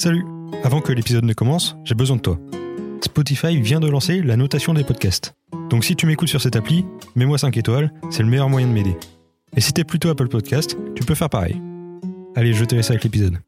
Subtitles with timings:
[0.00, 0.24] Salut
[0.62, 2.38] Avant que l'épisode ne commence, j'ai besoin de toi.
[3.02, 5.34] Spotify vient de lancer la notation des podcasts.
[5.70, 6.86] Donc si tu m'écoutes sur cette appli,
[7.16, 8.96] mets-moi 5 étoiles, c'est le meilleur moyen de m'aider.
[9.56, 11.60] Et si t'es plutôt Apple Podcast, tu peux faire pareil.
[12.36, 13.38] Allez, je te laisse avec l'épisode.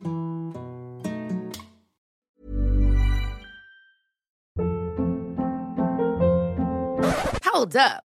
[7.55, 8.10] Hold up.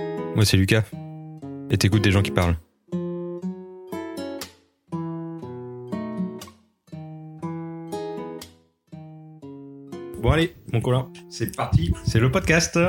[0.35, 0.83] Moi c'est Lucas.
[1.69, 2.57] Et t'écoutes des gens qui parlent.
[10.21, 12.79] Bon allez, mon Colin, c'est parti, c'est le podcast.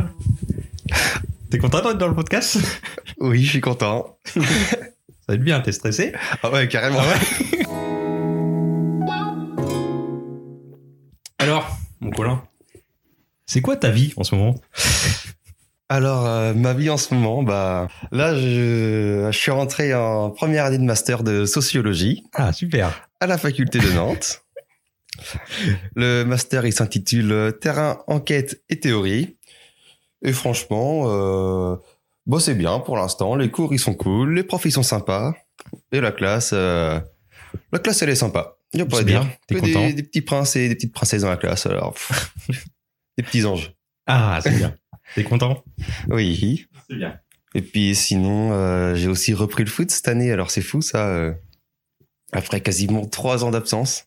[1.51, 2.59] T'es content d'être dans le podcast?
[3.19, 4.19] Oui, je suis content.
[4.25, 4.41] Ça
[5.29, 6.13] va être bien, t'es stressé?
[6.43, 7.01] Ah ouais, carrément.
[11.39, 12.43] Alors, mon Colin,
[13.47, 14.55] c'est quoi ta vie en ce moment?
[15.93, 20.65] Alors, euh, ma vie en ce moment, bah là, je, je suis rentré en première
[20.65, 24.43] année de master de sociologie Ah super à la faculté de Nantes.
[25.95, 29.37] Le master, il s'intitule Terrain, enquête et théorie.
[30.23, 31.77] Et franchement, euh,
[32.25, 33.37] bon, c'est bien pour l'instant.
[33.37, 34.33] Les cours, ils sont cool.
[34.33, 35.35] Les profs, ils sont sympas.
[35.93, 36.99] Et la classe, euh,
[37.71, 38.57] la classe, elle est sympa.
[38.73, 39.27] Il y a pas à dire.
[39.47, 39.87] t'es content.
[39.89, 41.67] des, des petits princes et des petites princesses dans la classe.
[41.67, 41.95] Alors,
[43.19, 43.75] des petits anges.
[44.07, 44.75] Ah c'est bien.
[45.15, 45.63] T'es content?
[46.09, 46.67] Oui.
[46.89, 47.19] C'est bien.
[47.55, 50.33] Et puis sinon, euh, j'ai aussi repris le foot cette année.
[50.33, 51.09] Alors c'est fou ça.
[51.09, 51.33] euh,
[52.33, 54.07] après quasiment trois ans d'absence.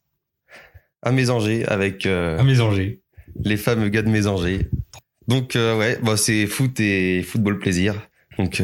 [1.03, 2.43] À Mésanger avec euh, À
[3.43, 4.69] les fameux gars de Mésanger.
[5.27, 8.09] Donc ouais, bah, c'est foot et football plaisir.
[8.39, 8.61] Donc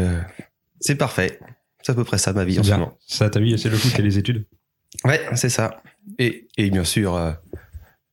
[0.79, 1.39] c'est parfait.
[1.83, 2.77] C'est à peu près ça ma vie en ce Bien.
[2.79, 2.97] moment.
[3.07, 4.45] Ça t'as vu, c'est le foot et les études
[5.05, 5.81] Ouais, c'est ça.
[6.19, 7.35] Et, et bien sûr,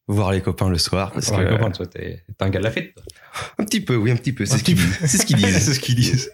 [0.08, 1.12] voir les copains le soir.
[1.12, 2.94] Parce Pour que, les copains, toi, t'es un gars de la fête.
[2.94, 3.04] toi.
[3.58, 4.44] un petit peu, oui, un petit peu.
[4.46, 4.82] C'est ce qu'ils peu.
[5.06, 5.58] c'est ce qu'ils disent.
[5.64, 6.30] c'est ce qu'ils disent.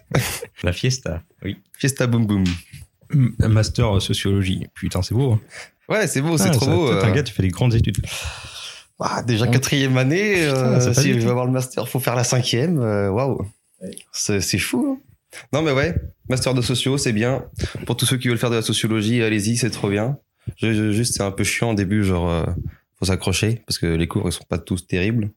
[0.63, 1.21] La fiesta.
[1.43, 1.57] Oui.
[1.77, 2.43] Fiesta boum boum.
[3.39, 4.67] Master sociologie.
[4.73, 5.33] Putain, c'est beau.
[5.33, 5.41] hein.
[5.87, 6.89] Ouais, c'est beau, c'est Ah, trop ça- beau.
[6.89, 7.13] T'es un euh.
[7.13, 7.97] gars, tu fais des grandes études.
[8.99, 12.79] Ah, déjà quatrième année, euh, si je veux avoir le master, faut faire la cinquième.
[12.79, 13.45] euh, Waouh,
[14.11, 14.97] c'est c'est fou.
[14.97, 15.37] hein.
[15.51, 15.93] non mais ouais,
[16.29, 17.43] master de socio, c'est bien.
[17.85, 20.17] Pour tous ceux qui veulent faire de la sociologie, allez-y, c'est trop bien.
[20.57, 22.45] Je- je- juste c'est un peu chiant au début, genre euh,
[22.97, 25.31] faut s'accrocher parce que les cours ils sont pas tous terribles.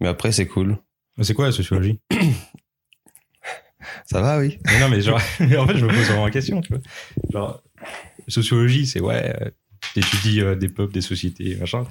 [0.00, 0.78] Mais après c'est cool.
[1.22, 2.00] C'est quoi la sociologie
[4.06, 4.58] Ça va, oui.
[4.66, 6.82] Mais Non, mais genre, en fait, je me pose vraiment la question, tu vois.
[7.32, 7.62] Genre,
[8.28, 9.50] sociologie, c'est ouais, euh,
[9.94, 11.84] t'étudies euh, des peuples, des sociétés, machin.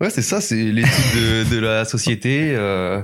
[0.00, 2.54] Ouais, c'est ça, c'est l'étude de, de la société.
[2.56, 3.00] euh,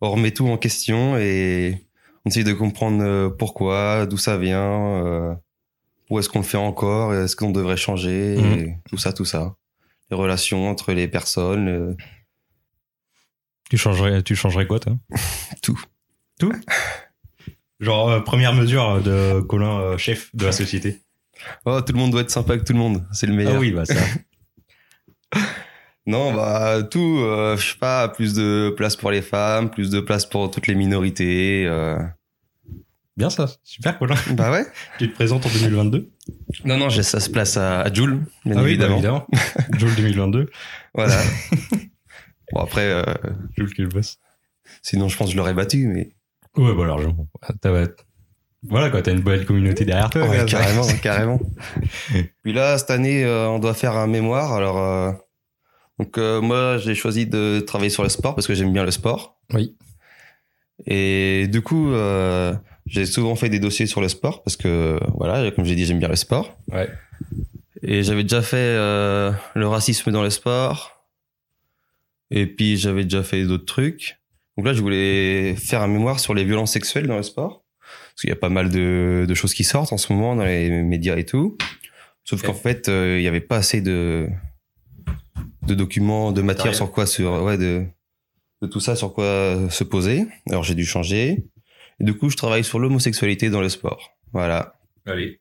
[0.00, 1.86] on remet tout en question et
[2.24, 5.34] on essaye de comprendre euh, pourquoi, d'où ça vient, euh,
[6.12, 8.58] où est-ce qu'on le fait encore, est-ce qu'on devrait changer, Mhm.
[8.58, 9.54] et tout ça, tout ça.
[10.10, 11.94] Les relations entre les personnes, euh,
[13.70, 14.92] Tu changerais, tu changerais quoi, toi?
[15.62, 15.80] Tout.
[16.38, 16.52] Tout?
[17.80, 21.00] Genre, euh, première mesure de Colin, euh, chef de la société.
[21.64, 23.54] Oh, tout le monde doit être sympa avec tout le monde, c'est le meilleur.
[23.56, 23.94] Ah oui, bah ça.
[26.04, 30.00] Non, bah tout, euh, je sais pas, plus de place pour les femmes, plus de
[30.00, 31.64] place pour toutes les minorités.
[33.16, 34.14] Bien ça, super Colin.
[34.32, 34.64] Bah ouais.
[34.98, 36.10] Tu te présentes en 2022
[36.64, 38.94] Non, non, ça se place à, à Joule, bien Ah oui, bah, évidemment.
[38.96, 39.26] évidemment.
[39.78, 40.50] Joule 2022.
[40.94, 41.20] Voilà.
[42.52, 43.02] bon après, euh,
[43.56, 44.18] Joule qui est le boss.
[44.82, 46.12] sinon je pense que je l'aurais battu, mais
[46.56, 47.26] Ouais, bah largement.
[47.62, 47.86] T'as- ouais.
[48.64, 50.28] Voilà quoi, t'as une bonne communauté derrière toi.
[50.28, 51.40] Ouais, carrément, carrément.
[52.42, 54.52] Puis là, cette année, euh, on doit faire un mémoire.
[54.52, 55.12] Alors, euh,
[55.98, 58.90] donc euh, moi, j'ai choisi de travailler sur le sport parce que j'aime bien le
[58.92, 59.40] sport.
[59.52, 59.76] Oui.
[60.86, 61.92] Et du coup,
[62.86, 65.98] j'ai souvent fait des dossiers sur le sport parce que voilà, comme j'ai dit, j'aime
[65.98, 66.56] bien le sport.
[66.70, 66.88] Ouais.
[67.82, 71.04] Et j'avais déjà fait euh, le racisme dans le sport.
[72.30, 74.18] Et puis j'avais déjà fait d'autres trucs.
[74.56, 77.64] Donc là, je voulais faire un mémoire sur les violences sexuelles dans le sport.
[77.80, 80.44] Parce qu'il y a pas mal de, de choses qui sortent en ce moment dans
[80.44, 81.56] les médias et tout.
[82.24, 84.28] Sauf qu'en fait, euh, il y avait pas assez de,
[85.66, 87.84] de documents, de matière sur quoi sur, ouais, de,
[88.60, 90.26] de tout ça sur quoi se poser.
[90.48, 91.44] Alors j'ai dû changer.
[92.00, 94.12] Et du coup, je travaille sur l'homosexualité dans le sport.
[94.32, 94.74] Voilà.
[95.06, 95.40] Allez.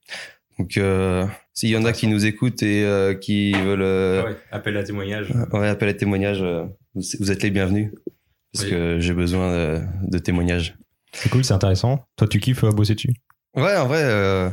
[0.60, 4.38] Donc, euh, s'il y en a qui nous écoutent et euh, qui veulent euh, Ouais,
[4.52, 5.32] appel à témoignage.
[5.54, 6.66] ouais, appel à témoignage, euh,
[6.96, 7.92] vous, êtes les bienvenus.
[8.54, 8.72] Parce Oui.
[8.72, 10.76] que j'ai besoin de, de témoignages.
[11.14, 12.06] C'est cool, c'est intéressant.
[12.18, 13.14] Toi, tu kiffes euh, bosser dessus?
[13.56, 14.50] Ouais, en vrai, euh,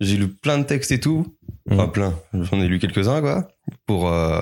[0.00, 1.36] j'ai lu plein de textes et tout.
[1.70, 1.92] Enfin, Mhm.
[1.92, 2.18] plein.
[2.32, 3.48] J'en ai lu quelques-uns, quoi.
[3.86, 4.40] Pour, euh,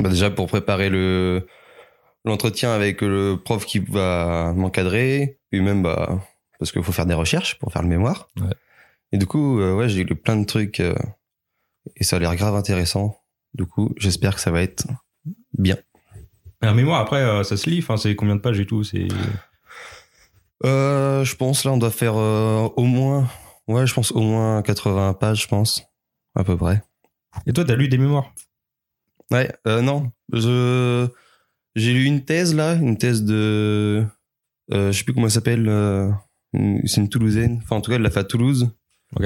[0.00, 1.46] Bah, déjà pour préparer le
[2.24, 6.20] l'entretien avec le prof qui va m'encadrer, puis même bah
[6.60, 8.28] parce qu'il faut faire des recherches pour faire le mémoire.
[8.38, 8.54] Ouais.
[9.12, 10.94] Et du coup, euh, ouais, j'ai lu plein de trucs euh,
[11.96, 13.16] et ça a l'air grave intéressant.
[13.54, 14.86] Du coup, j'espère que ça va être
[15.58, 15.76] bien.
[16.60, 17.80] Un mémoire, après, euh, ça se lit.
[17.80, 19.08] Enfin, c'est combien de pages et tout C'est
[20.62, 23.28] je pense là, on doit faire au moins,
[23.66, 25.82] ouais, je pense au moins 80 pages, je pense,
[26.34, 26.82] à peu près.
[27.46, 28.32] Et toi, t'as lu des mémoires?
[29.30, 31.08] Ouais, non, je
[31.74, 34.04] j'ai lu une thèse là, une thèse de,
[34.72, 36.10] euh, je sais plus comment elle s'appelle, euh,
[36.84, 37.60] c'est une Toulousaine.
[37.62, 38.70] Enfin, en tout cas, elle l'a fait à Toulouse.
[39.16, 39.24] Ok.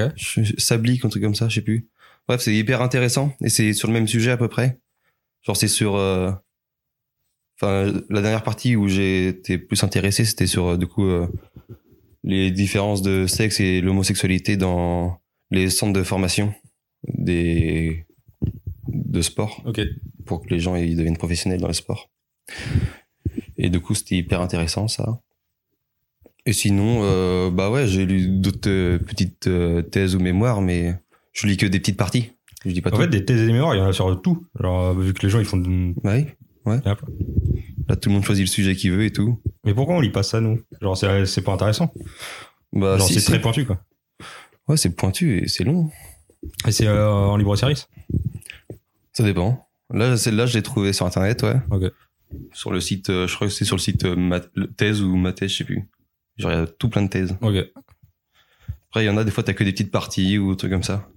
[0.57, 1.87] Sablique, un truc comme ça, je sais plus.
[2.27, 4.79] Bref, c'est hyper intéressant et c'est sur le même sujet à peu près.
[5.43, 6.31] Genre, c'est sur, euh,
[7.59, 11.27] enfin, la dernière partie où été plus intéressé, c'était sur euh, du coup euh,
[12.23, 15.19] les différences de sexe et l'homosexualité dans
[15.51, 16.53] les centres de formation
[17.07, 18.07] des
[18.87, 19.81] de sport Ok.
[20.25, 22.09] pour que les gens ils deviennent professionnels dans le sport.
[23.57, 25.19] Et du coup, c'était hyper intéressant ça.
[26.45, 30.95] Et sinon, euh, bah ouais, j'ai lu d'autres euh, petites euh, thèses ou mémoires, mais
[31.33, 32.31] je lis que des petites parties.
[32.65, 33.01] Je dis pas En tout.
[33.01, 34.45] fait, des thèses et des mémoires, il y en a sur tout.
[34.59, 35.57] Genre, vu que les gens, ils font.
[35.57, 37.07] de- Bah a plein.
[37.87, 39.39] Là, tout le monde choisit le sujet qu'il veut et tout.
[39.63, 40.59] Mais pourquoi on lit pas ça, nous?
[40.81, 41.93] Genre, c'est pas intéressant.
[42.73, 43.79] Bah, Genre, si, c'est très pointu, quoi.
[44.67, 45.89] Ouais, c'est pointu et c'est long.
[46.67, 47.87] Et c'est en libre service?
[49.13, 49.67] Ça dépend.
[49.91, 51.55] Là, celle-là, je l'ai trouvée sur internet, ouais.
[51.69, 51.91] Ok.
[52.53, 55.15] Sur le site, euh, je crois que c'est sur le site euh, le- thèse ou
[55.15, 55.87] ma thèse, je sais plus.
[56.37, 57.35] Genre, il y a tout plein de thèses.
[57.41, 57.55] Ok.
[58.89, 60.71] Après, il y en a des fois, t'as que des petites parties ou des trucs
[60.71, 61.07] comme ça.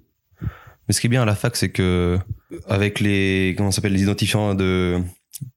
[0.42, 2.18] Mais ce qui est bien à la fac, c'est que
[2.66, 5.00] avec les comment s'appelle les identifiants de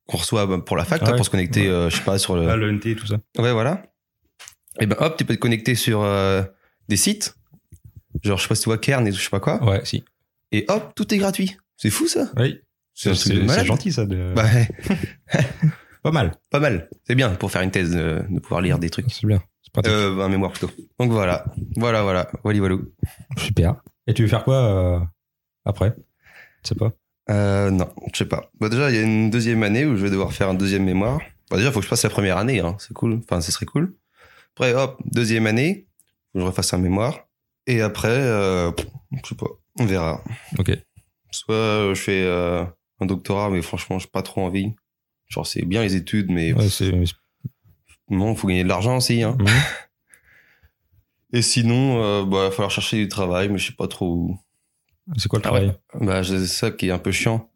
[0.07, 1.15] qu'on reçoit bah, pour la fac, Ouais.
[1.15, 1.69] pour se connecter, Ouais.
[1.69, 2.47] euh, je sais pas sur le.
[2.49, 3.15] Ah, le NT, tout ça.
[3.37, 3.83] Ouais, voilà.
[4.79, 6.43] Et ben hop, tu peux te connecter sur euh,
[6.89, 7.35] des sites.
[8.23, 9.63] Genre, je sais pas si tu vois Kern et je sais pas quoi.
[9.63, 10.03] Ouais, si.
[10.51, 11.55] Et hop, tout est gratuit.
[11.77, 12.29] C'est fou ça.
[12.37, 12.59] Oui.
[12.93, 14.05] C'est gentil, ça.
[14.05, 14.33] De...
[14.35, 14.45] Bah,
[16.03, 16.35] Pas mal.
[16.49, 16.89] pas mal.
[17.05, 19.11] C'est bien pour faire une thèse euh, de pouvoir lire des trucs.
[19.11, 19.41] C'est bien.
[19.61, 19.91] C'est pratique.
[19.91, 20.71] Euh, un mémoire plutôt.
[20.99, 21.45] Donc voilà,
[21.75, 22.31] voilà, voilà.
[22.43, 22.91] Wally walou.
[23.37, 23.75] Super.
[24.07, 24.99] Et tu veux faire quoi euh,
[25.63, 25.95] après?
[26.63, 26.91] Je sais pas.
[27.29, 28.49] Euh, non, je sais pas.
[28.59, 30.83] Bah déjà, il y a une deuxième année où je vais devoir faire un deuxième
[30.83, 31.19] mémoire.
[31.51, 32.75] Bah déjà, faut que je passe la première année, hein.
[32.79, 33.19] c'est cool.
[33.23, 33.95] Enfin, ce serait cool.
[34.55, 35.87] Après, hop, deuxième année,
[36.31, 37.27] faut que je refasse un mémoire.
[37.67, 38.73] Et après, je
[39.23, 39.45] sais pas,
[39.79, 40.23] on verra.
[40.57, 40.71] Ok.
[41.29, 42.65] Soit je fais
[43.01, 44.73] un doctorat, mais franchement, j'ai pas trop envie.
[45.27, 46.91] Genre, c'est bien les études, mais Ouais, c'est.
[48.09, 49.23] non, faut gagner de l'argent aussi.
[49.23, 49.37] Hein.
[49.39, 49.47] Mhm.
[51.33, 54.07] Et sinon, euh, bah, il va falloir chercher du travail, mais je sais pas trop
[54.13, 54.39] où.
[55.17, 55.59] C'est quoi le Ah ouais.
[55.93, 57.49] travail Bah, c'est ça qui est un peu chiant.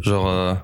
[0.00, 0.54] Genre, euh,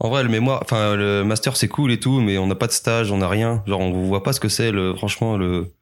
[0.00, 2.66] en vrai, le mémoire, enfin, le master, c'est cool et tout, mais on n'a pas
[2.66, 3.62] de stage, on n'a rien.
[3.66, 5.72] Genre, on voit pas ce que c'est, le, franchement, le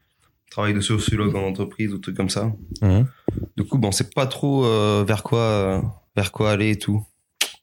[0.51, 2.53] travail de sociologue en entreprise ou truc comme ça.
[2.83, 3.07] Mhm.
[3.57, 5.83] Du coup, bon, c'est pas trop euh, vers quoi,
[6.15, 7.03] vers quoi aller et tout.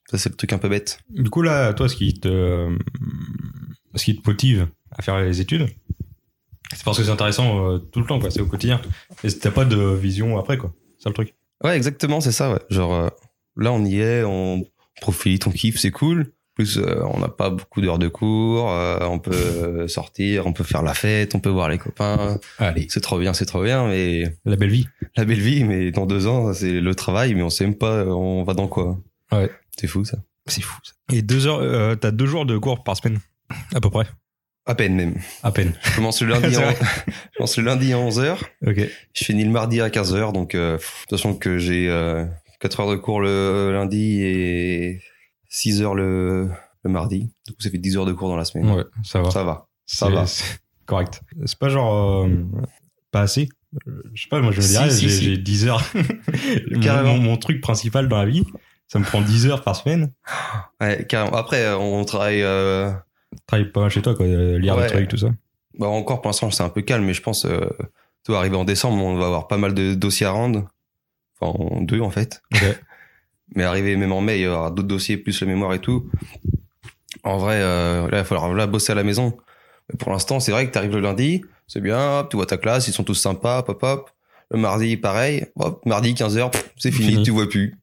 [0.10, 1.00] Ça, c'est le truc un peu bête.
[1.10, 2.70] Du coup, là, toi, ce qui te,
[3.96, 5.68] ce qui te motive à faire les études,
[6.74, 8.30] c'est parce que c'est intéressant euh, tout le temps, quoi.
[8.32, 8.82] C'est au quotidien.
[9.24, 10.74] Et t'as pas de vision après, quoi.
[10.98, 11.34] C'est ça le truc.
[11.64, 12.60] Ouais, exactement, c'est ça, ouais.
[12.70, 13.10] Genre, euh,
[13.58, 14.64] là, on y est, on
[15.02, 16.32] profite, on kiffe, c'est cool.
[16.56, 20.84] Plus, euh, on n'a pas beaucoup d'heures de cours, on peut sortir, on peut faire
[20.84, 22.38] la fête, on peut voir les copains.
[22.60, 22.88] Allez.
[22.90, 24.88] C'est trop bien, c'est trop bien, mais La belle vie.
[25.18, 28.06] la belle vie, mais dans deux ans, c'est le travail, mais on sait même pas,
[28.06, 28.98] on va dans quoi.
[29.34, 29.50] Ouais.
[29.80, 30.18] C'est fou, ça.
[30.48, 30.78] C'est fou.
[30.84, 30.94] Ça.
[31.16, 33.20] Et deux heures, euh, t'as deux jours de cours par semaine,
[33.74, 34.08] à peu près.
[34.68, 35.16] À peine, même.
[35.44, 35.74] À peine.
[35.84, 36.72] Je commence le lundi, C'est en...
[36.72, 36.76] vrai.
[37.08, 38.38] je commence le lundi à 11h.
[38.66, 38.80] Ok.
[39.14, 42.26] Je finis le mardi à 15h, donc, euh, pff, sachant que j'ai euh,
[42.62, 45.02] 4 heures de cours le lundi et
[45.50, 46.50] 6 heures le,
[46.84, 47.30] le mardi.
[47.48, 48.70] Du coup, ça fait 10 heures de cours dans la semaine.
[48.72, 49.30] Ouais, ça va.
[49.30, 49.68] Ça va.
[49.86, 50.26] ça va.
[50.88, 51.22] Correct.
[51.46, 52.30] C'est pas genre euh,
[53.12, 53.50] pas assez.
[54.14, 55.24] Je sais pas, moi je me Si, dirais, si, j'ai si.
[55.26, 55.84] j'ai 10 heures.
[56.82, 57.16] Carrément.
[57.16, 58.44] mon- mon truc principal dans la vie,
[58.88, 60.12] ça me prend 10 heures par semaine.
[60.82, 61.36] Ouais, carrément.
[61.38, 62.42] Après, euh, on travaille.
[62.44, 62.92] Euh...
[63.48, 64.26] Travaille pas mal chez toi, quoi.
[64.26, 64.84] euh, Lire Ouais.
[64.84, 65.30] des trucs, tout ça.
[65.78, 67.68] Bah, encore pour l'instant, c'est un peu calme, mais je pense, euh,
[68.24, 70.70] tu vois, arriver en décembre, on va avoir pas mal de dossiers à rendre.
[71.40, 72.42] Enfin, en deux, en fait.
[73.56, 76.10] Mais arriver même en mai, il y aura d'autres dossiers, plus le mémoire et tout.
[77.24, 79.38] En vrai, euh, là, il va falloir là, bosser à la maison.
[79.90, 82.46] Mais pour l'instant, c'est vrai que tu arrives le lundi, c'est bien, hop, tu vois
[82.48, 84.10] ta classe, ils sont tous sympas, hop, hop.
[84.52, 85.46] Le mardi, pareil.
[85.58, 87.24] Hop, mardi, 15h, c'est fini, Fini.
[87.24, 87.78] tu vois plus.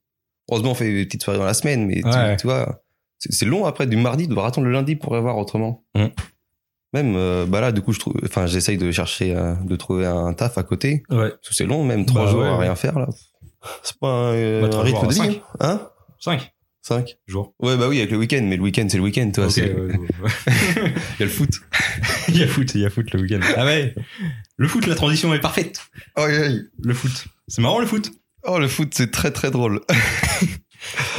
[0.50, 2.36] Heureusement, on fait des petites soirées dans la semaine, mais tu- Ouais.
[2.36, 2.82] tu, vois,
[3.18, 5.84] c'est long après, du mardi, de devoir attendre le lundi pour voir autrement.
[5.94, 6.06] Mm.
[6.94, 10.04] Même, euh, bah là, du coup, je trouve, enfin, j'essaye de chercher, euh, de trouver
[10.06, 11.04] un taf à côté.
[11.10, 11.30] Ouais.
[11.30, 13.08] Parce que c'est long, même trois Bah jours ouais, à rien faire, là.
[13.82, 15.42] C'est pas un, euh, Bah, un rythme de vie, cinq.
[15.60, 15.88] hein.
[16.20, 16.52] 5
[16.84, 17.16] Cinq.
[17.28, 17.54] jours.
[17.62, 19.44] Ouais, bah oui, avec le week-end, mais le week-end, c'est le week-end, toi.
[19.46, 20.30] Ok, c'est- ouais, ouais, ouais.
[20.76, 21.50] Il y a le foot.
[22.28, 23.40] il y a foot, il y a foot le week-end.
[23.56, 23.94] Ah ouais.
[24.56, 25.80] Le foot, la transition est parfaite.
[26.18, 26.62] Oh, aïe, aïe.
[26.82, 27.26] Le foot.
[27.46, 28.10] C'est marrant le foot.
[28.44, 29.80] Oh, le foot, c'est très très drôle.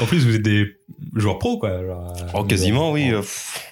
[0.01, 0.65] En plus, vous êtes des
[1.15, 1.81] joueurs pro, quoi.
[1.85, 3.11] genre, euh, Oh, quasiment, oui.
[3.13, 3.21] Oh.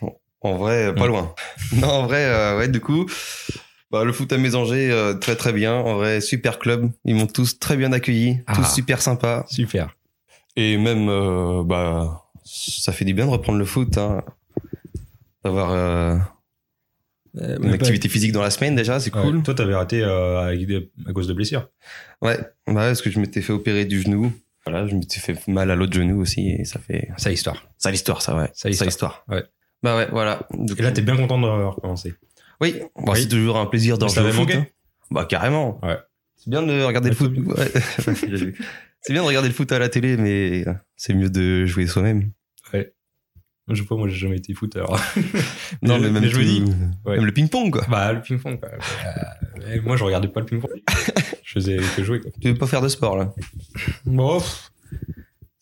[0.06, 0.08] euh,
[0.40, 1.08] en vrai, pas Mm.
[1.08, 1.36] loin.
[1.74, 3.06] non, en vrai, euh, ouais, du coup,
[3.92, 5.74] bah, le foot à Mésanger, euh, très très bien.
[5.76, 6.90] En vrai, super club.
[7.04, 8.56] Ils m'ont tous très bien accueilli, Ah.
[8.56, 9.46] tous super sympas.
[9.50, 9.90] Super.
[10.56, 13.98] Et même, euh, bah, ça fait du bien de reprendre le foot.
[13.98, 14.22] Hein.
[15.44, 15.72] D'avoir
[17.40, 19.44] euh, une activité physique dans la semaine déjà, c'est Ouais, cool.
[19.44, 21.70] Toi, t'avais raté euh, avec des- à cause de blessures.
[22.22, 24.34] Ouais, bah, ouais, parce que je m'étais fait opérer du genou.
[24.66, 27.10] Voilà, je m'étais fait mal à l'autre genou aussi et ça fait.
[27.18, 27.66] Ça l'histoire.
[27.78, 28.50] Ça l'histoire, ça, ouais.
[28.54, 29.24] Ça l'histoire.
[29.28, 29.44] Ouais.
[29.82, 30.48] Bah ouais, voilà.
[30.78, 32.14] Et là, t'es bien content de recommencer.
[32.60, 33.22] Oui, bon, Oui.
[33.24, 34.50] c'est toujours un plaisir d'en jouer foot.
[34.54, 34.68] hein.
[35.10, 35.80] Bah carrément.
[35.84, 35.98] Ouais.
[36.38, 37.58] C'est bien de regarder le Ouais, foot.
[37.58, 38.54] Ouais.
[39.04, 40.64] C'est bien de regarder le foot à la télé, mais
[40.96, 42.30] c'est mieux de jouer soi-même.
[43.68, 45.00] Je sais pas, moi, j'ai jamais été foot, alors.
[45.82, 46.64] Non, mais, même, je me dis,
[47.06, 47.16] ouais.
[47.16, 47.86] même le ping-pong, quoi.
[47.90, 48.70] Bah, le ping-pong, quoi.
[48.70, 50.72] Euh, moi, je regardais pas le ping-pong.
[51.44, 52.32] je faisais que jouer, quoi.
[52.42, 53.34] Tu veux pas faire de sport, là?
[54.06, 54.42] Bon,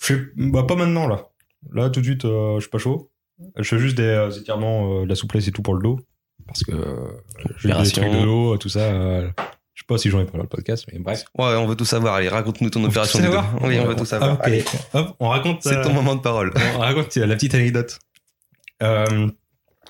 [0.01, 1.27] je bah, pas maintenant, là.
[1.73, 3.11] Là, tout de suite, euh, je suis pas chaud.
[3.57, 5.99] Je fais juste des euh, étirements, de la souplesse et tout pour le dos.
[6.47, 6.73] Parce que
[7.57, 8.91] j'ai des trucs de dos, tout ça.
[9.79, 11.23] Euh, je sais pas si j'en ai parlé dans le podcast, mais bref.
[11.37, 12.15] Ouais, on veut tout savoir.
[12.15, 13.35] Allez, raconte-nous ton On veut opération tout du dos.
[13.37, 14.33] savoir Oui, on veut tout savoir.
[14.33, 15.63] Ok, Allez, hop, on raconte.
[15.63, 16.53] c'est euh, ton moment de parole.
[16.75, 17.99] On raconte euh, la petite anecdote.
[18.83, 19.27] Euh,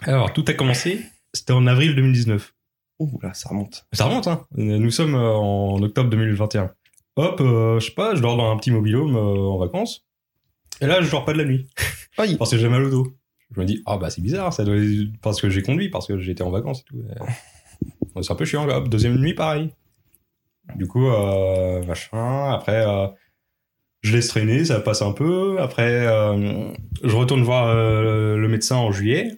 [0.03, 1.01] alors, tout a commencé,
[1.33, 2.53] c'était en avril 2019.
[2.99, 3.85] Ouh là, ça remonte.
[3.93, 4.45] Ça remonte, hein.
[4.55, 6.71] Nous sommes euh, en octobre 2021.
[7.15, 9.19] Hop, euh, je sais pas, je dors dans un petit mobilhome euh,
[9.49, 10.05] en vacances.
[10.81, 11.67] Et là, je dors pas de la nuit.
[12.17, 12.37] Aïe.
[12.37, 13.13] Parce que j'ai mal au dos.
[13.55, 16.05] Je me dis, ah bah c'est bizarre, ça doit être parce que j'ai conduit, parce
[16.07, 17.03] que j'étais en vacances et tout.
[18.21, 18.81] C'est un peu chiant, là.
[18.81, 19.71] Deuxième nuit, pareil.
[20.75, 23.07] Du coup, euh, machin, après, euh,
[24.01, 25.59] je laisse traîner, ça passe un peu.
[25.59, 26.71] Après, euh,
[27.03, 29.31] je retourne voir euh, le médecin en juillet.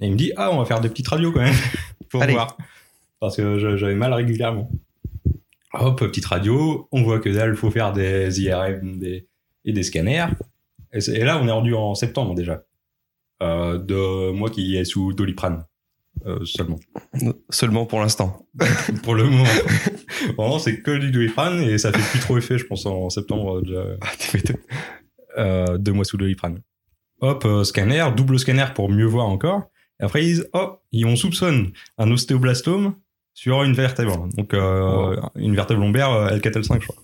[0.00, 1.54] Et il me dit, ah, on va faire des petites radios quand même.
[2.08, 2.32] pour Allez.
[2.32, 2.56] voir.
[3.20, 4.70] Parce que j'avais mal régulièrement.
[5.74, 9.28] Hop, petite radio, on voit que dalle, faut faire des IRM des,
[9.64, 10.26] et des scanners.
[10.92, 12.62] Et, et là, on est rendu en septembre déjà.
[13.40, 15.64] De moi qui est sous doliprane.
[16.26, 16.78] Euh, seulement.
[17.48, 18.46] Seulement pour l'instant.
[19.02, 19.44] Pour le moment.
[20.36, 23.62] Vraiment, c'est que du doliprane et ça fait plus trop effet, je pense, en septembre.
[23.62, 24.56] De, Ah, tu m'étonnes.
[25.38, 26.60] euh, deux mois sous doliprane.
[27.22, 29.62] Hop, euh, scanner, double scanner pour mieux voir encore.
[30.00, 32.94] Et après, ils disent, oh, et on soupçonne un ostéoblastome
[33.32, 34.28] sur une vertèbre.
[34.36, 37.02] Donc, euh, une vertèbre lombaire euh, L4L5, je crois.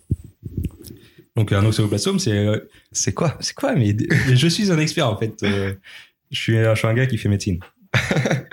[1.36, 3.36] Donc, un ostéoblastome, c'est, euh, C'est quoi?
[3.40, 3.96] C'est quoi, mais,
[4.34, 5.42] je suis un expert, en fait.
[5.42, 5.74] Euh,
[6.30, 7.60] je suis, je suis un gars qui fait médecine.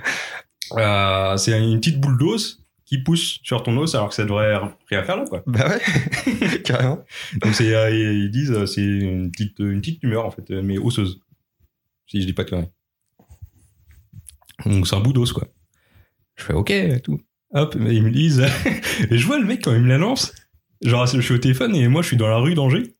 [0.78, 4.58] Euh, c'est une petite boule d'os qui pousse sur ton os alors que ça devrait
[4.90, 5.44] rien faire là, quoi.
[5.48, 7.04] Bah ouais, carrément.
[7.42, 10.78] Donc c'est, euh, ils disent euh, c'est une petite, une petite tumeur en fait, mais
[10.78, 11.20] osseuse.
[12.08, 12.70] Si je dis pas de conneries.
[14.66, 15.48] Donc c'est un bout d'os quoi.
[16.36, 17.20] Je fais ok et tout.
[17.54, 18.44] Hop, ils me disent.
[19.10, 20.34] et je vois le mec quand il me l'annonce.
[20.84, 22.96] Genre je suis au téléphone et moi je suis dans la rue d'Angers.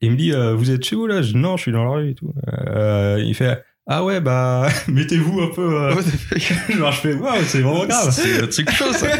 [0.00, 1.22] Et il me dit euh, vous êtes chez vous là?
[1.22, 2.32] Je dis non je suis dans la rue et tout.
[2.48, 5.74] Euh, il fait ah ouais bah mettez-vous un peu.
[5.82, 5.94] euh,
[6.76, 8.10] genre je fais waouh c'est vraiment grave.
[8.12, 9.06] C'est un truc chaud, ça.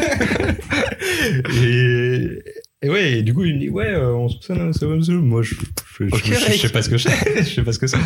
[1.63, 2.39] et,
[2.81, 5.13] et ouais, et du coup, il me dit, ouais, euh, on un Savamsou.
[5.21, 6.59] Moi, je, je, je, Ok, je- je mec.
[6.61, 7.43] sais pas ce que c'est.
[7.43, 7.97] je sais pas ce que c'est.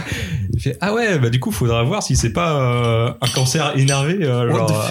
[0.54, 3.78] Il fait, ah ouais, bah du coup, faudra voir si c'est pas euh, un cancer
[3.78, 4.18] énervé.
[4.24, 4.90] euh, genre,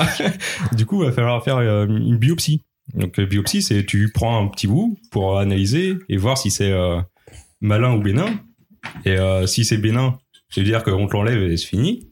[0.73, 2.63] du coup, il va falloir faire euh, une biopsie.
[2.95, 6.71] Donc, euh, biopsie, c'est tu prends un petit bout pour analyser et voir si c'est
[6.71, 6.99] euh,
[7.61, 8.27] malin ou bénin.
[9.05, 10.19] Et euh, si c'est bénin,
[10.55, 12.09] ça veut dire qu'on te l'enlève et c'est fini.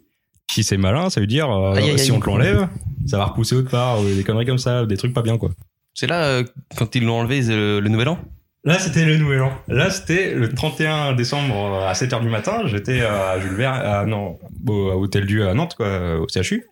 [0.51, 2.17] Si c'est malin, ça veut dire euh, Aïe, aïe, si aïe.
[2.17, 2.69] on te l'enlève,
[3.07, 5.51] ça va repousser autre part, ou des conneries comme ça, des trucs pas bien quoi.
[5.95, 6.45] C'est là, euh,
[6.77, 8.19] quand ils l'ont enlevé, c'est le, le nouvel an?
[8.65, 9.53] Là, c'était le nouvel an.
[9.69, 12.63] Là, c'était le 31 décembre euh, à 7h du matin.
[12.67, 16.27] J'étais euh, à Jules Verne, à, non, au à Hôtel Dieu à Nantes, quoi, au
[16.29, 16.67] CHU.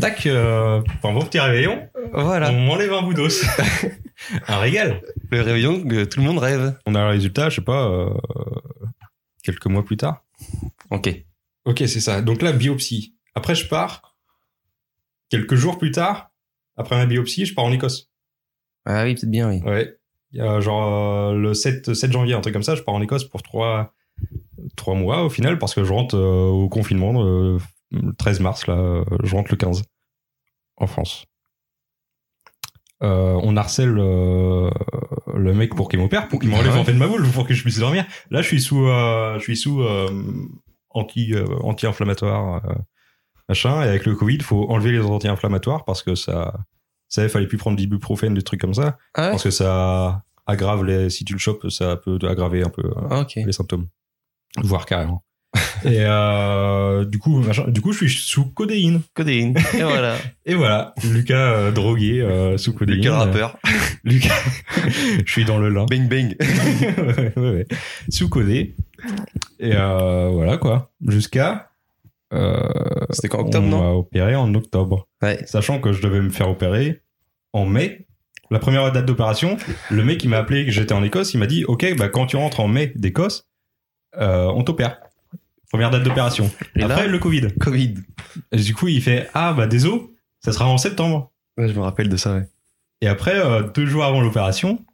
[0.00, 1.80] Tac, euh, un bon petit réveillon,
[2.12, 2.50] Voilà.
[2.50, 3.44] on m'enlève un bout d'os.
[4.48, 5.00] un régal.
[5.30, 6.74] Le réveillon que tout le monde rêve.
[6.86, 8.10] On a le résultat, je sais pas, euh,
[9.42, 10.24] quelques mois plus tard.
[10.90, 11.10] Ok.
[11.64, 12.22] Ok, c'est ça.
[12.22, 13.14] Donc là, biopsie.
[13.34, 14.16] Après, je pars.
[15.28, 16.30] Quelques jours plus tard,
[16.76, 18.12] après ma biopsie, je pars en Écosse.
[18.84, 19.60] Ah oui, peut-être bien, oui.
[19.62, 19.98] Ouais.
[20.32, 23.42] Genre euh, le 7, 7 janvier, un truc comme ça, je pars en Écosse pour
[23.42, 23.92] 3,
[24.76, 27.58] trois mois au final, parce que je rentre euh, au confinement euh,
[27.90, 29.82] le 13 mars, là, euh, je rentre le 15
[30.76, 31.26] en France.
[33.02, 34.70] Euh, on harcèle euh,
[35.34, 36.78] le mec pour qu'il m'opère, pour qu'il m'enlève Ouais.
[36.80, 38.06] en fait ma boule, pour que je puisse dormir.
[38.30, 40.08] Là, je suis sous, euh, je suis sous euh,
[40.90, 42.72] anti, euh, anti-inflammatoire, euh,
[43.50, 46.54] machin, et avec le Covid, faut enlever les anti-inflammatoires parce que ça,
[47.08, 48.96] ça, il fallait plus prendre d'ibuprofène, des trucs comme ça.
[49.14, 49.30] Ah ouais?
[49.32, 53.08] Parce que ça aggrave les, si tu le chopes, ça peut aggraver un peu euh,
[53.10, 53.88] Ah, les symptômes.
[54.62, 55.22] Voire carrément.
[55.84, 59.02] Et euh, du coup, machin, du coup, je suis sous codéine.
[59.14, 59.56] Codéine.
[59.74, 60.16] Et voilà.
[60.46, 62.98] Et voilà, Lucas euh, drogué euh, sous codéine.
[62.98, 63.58] Lucas le rappeur.
[64.04, 64.34] Lucas,
[65.24, 65.86] je suis dans le lin.
[65.90, 66.36] Bang bang.
[66.40, 67.66] ouais, ouais, ouais.
[68.08, 68.74] Sous codé.
[69.58, 70.90] Et voilà quoi.
[71.06, 71.70] Jusqu'à.
[73.10, 75.08] C'était qu'en octobre, on non m'a opéré en octobre.
[75.22, 75.44] Ouais.
[75.46, 77.02] Sachant que je devais me faire opérer
[77.52, 78.06] en mai.
[78.50, 79.56] La première date d'opération,
[79.90, 82.26] le mec qui m'a appelé, que j'étais en Écosse, il m'a dit Ok, bah, quand
[82.26, 83.48] tu rentres en mai d'Écosse,
[84.18, 85.00] euh, on t'opère.
[85.70, 86.50] Première date d'opération.
[86.76, 87.48] Et Après, là le Covid.
[87.60, 87.94] Covid.
[88.52, 90.02] Et du coup, il fait Ah, bah, désolé,
[90.44, 91.32] ça sera en septembre.
[91.58, 92.46] Ouais, je me rappelle de ça, ouais.
[93.02, 94.84] Et après, euh, deux jours avant l'opération,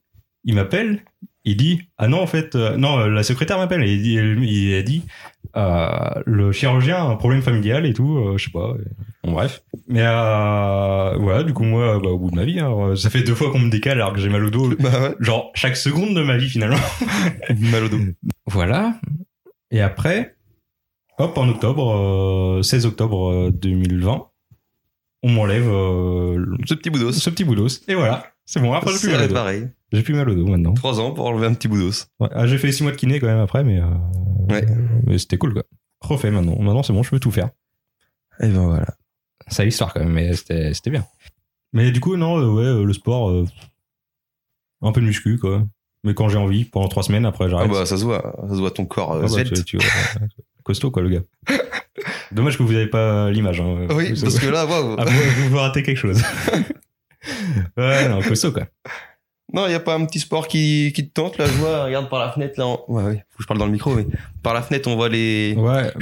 [0.45, 1.05] il m'appelle,
[1.45, 4.14] il dit ah non en fait euh, non euh, la secrétaire m'appelle et il, dit,
[4.14, 5.05] il a dit
[5.57, 5.88] euh,
[6.25, 8.75] le chirurgien a un problème familial et tout, je sais pas.
[9.25, 9.62] Bon, bref.
[9.88, 13.23] Mais euh, voilà, du coup moi bah, au bout de ma vie, hein, ça fait
[13.23, 15.14] deux fois qu'on me décale alors que j'ai mal au dos, Bah ouais.
[15.21, 16.76] genre chaque seconde de ma vie finalement.
[17.57, 17.99] Mal au dos.
[18.47, 18.95] Voilà.
[19.71, 20.35] Et après,
[21.23, 21.95] hop en octobre,
[22.59, 24.26] euh, 16 octobre euh, 2020,
[25.25, 27.12] on m'enlève euh, Ce petit boudos.
[27.12, 28.26] ce petit boudos et voilà.
[28.45, 29.35] C'est bon, après j'ai plus mal au dos.
[29.35, 29.69] pareil.
[29.93, 30.75] J'ai plus mal au dos maintenant.
[30.75, 32.07] Trois ans pour enlever un petit boudos.
[32.21, 32.29] Ouais.
[32.33, 33.87] Ah, j'ai fait six mois de kiné quand même après, mais, euh,
[34.50, 34.67] Ouais.
[35.07, 35.62] mais c'était cool quoi.
[36.00, 36.57] Refait maintenant.
[36.59, 37.50] Maintenant c'est bon, je peux tout faire.
[38.41, 38.87] Et ben voilà.
[39.49, 41.05] C'est l'histoire quand même, mais c'était c'était bien.
[41.73, 43.47] Mais du coup, non, euh, ouais, euh, le sport, euh,
[44.83, 45.62] un peu de muscu quoi.
[46.05, 47.71] Mais quand j'ai envie, pendant trois semaines, après Ah j'arrête.
[47.71, 48.35] bah ça se voit.
[48.49, 49.55] Ça se voit ton corps euh, Ah bah, svelte.
[49.55, 49.87] tu- tu vois,
[50.21, 50.26] euh,
[50.62, 51.23] costaud quoi le gars.
[52.33, 53.61] Dommage que vous avez pas l'image.
[53.61, 53.87] Hein.
[53.90, 54.97] Oui, Vous- parce que là, waouh.
[54.99, 56.23] Ah, vous, vous ratez quelque chose.
[57.76, 58.64] ouais, non, costaud quoi.
[59.52, 61.85] Non, il y a pas un petit sport qui, qui te tente là, je vois,
[61.85, 62.66] regarde par la fenêtre là.
[62.88, 64.07] Ouais, ouais, faut que je parle dans le micro, mais
[64.42, 65.54] par la fenêtre, on voit les.
[65.59, 65.92] Ouais.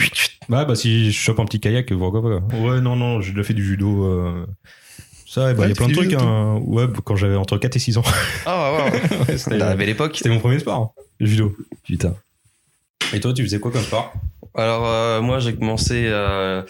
[0.49, 2.57] Ouais, bah si je chope un petit kayak, pourquoi pas.
[2.57, 4.05] Ouais, non, non, j'ai déjà fait du judo.
[4.05, 4.47] euh,
[5.27, 6.13] Ça, bah, il Ouais, y a plein de trucs.
[6.13, 6.61] hein.
[6.65, 8.03] Ouais, quand j'avais entre 4 et 6 ans.
[8.47, 9.01] Ah ouais, ouais.
[9.29, 10.13] Ouais, c'était La belle époque.
[10.17, 11.57] c'était mon premier sport, hein, le judo.
[11.85, 12.15] Putain.
[13.13, 14.13] Et toi, tu faisais quoi comme sport?
[14.55, 16.07] Alors euh, moi, j'ai commencé.
[16.09, 16.63] euh,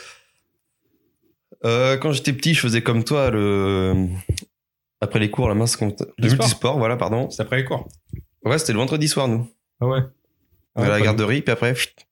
[1.64, 4.06] euh, quand j'étais petit, je faisais comme toi le.
[5.00, 6.02] Après les cours, la mince compte.
[6.18, 6.38] Le sport.
[6.38, 7.30] multisport, voilà, pardon.
[7.30, 7.88] C'est après les cours.
[8.44, 9.48] Ouais, c'était le vendredi soir, nous.
[9.80, 10.00] Ah ouais.
[10.74, 12.06] à la garderie, puis après, pfft,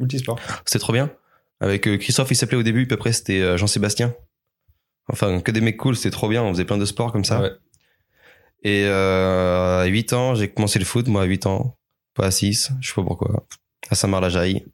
[0.00, 0.38] Multisport.
[0.64, 1.10] c'était trop bien.
[1.60, 4.14] Avec Christophe, il s'appelait au début, puis après, c'était Jean-Sébastien.
[5.08, 6.42] Enfin, que des mecs cool, c'était trop bien.
[6.42, 7.38] On faisait plein de sports comme ça.
[7.38, 7.52] Ah ouais.
[8.62, 11.77] Et à 8 ans, j'ai commencé le foot, moi, à 8 ans.
[12.18, 13.46] Pas à 6, je sais pas pourquoi.
[13.90, 14.66] À Saint-Marc-la-Jaille.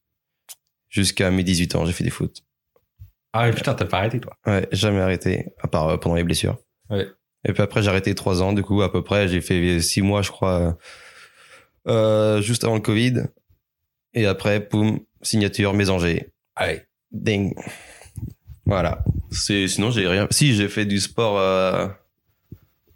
[0.88, 2.42] Jusqu'à mes 18 ans, j'ai fait du foot.
[3.34, 4.34] Ah ouais, putain, t'as pas arrêté, toi.
[4.46, 6.56] Ouais, jamais arrêté, à part euh, pendant les blessures.
[6.88, 7.06] Ouais.
[7.44, 9.28] Et puis après, j'ai arrêté 3 ans, du coup, à peu près.
[9.28, 10.78] J'ai fait 6 mois, je crois,
[11.86, 13.24] euh, juste avant le Covid.
[14.14, 16.30] Et après, poum, signature, mésangée.
[16.56, 16.80] Allez.
[17.12, 17.54] Ding.
[18.64, 19.04] Voilà.
[19.30, 20.28] C'est, sinon, j'ai rien.
[20.30, 21.88] Si, j'ai fait du sport, euh,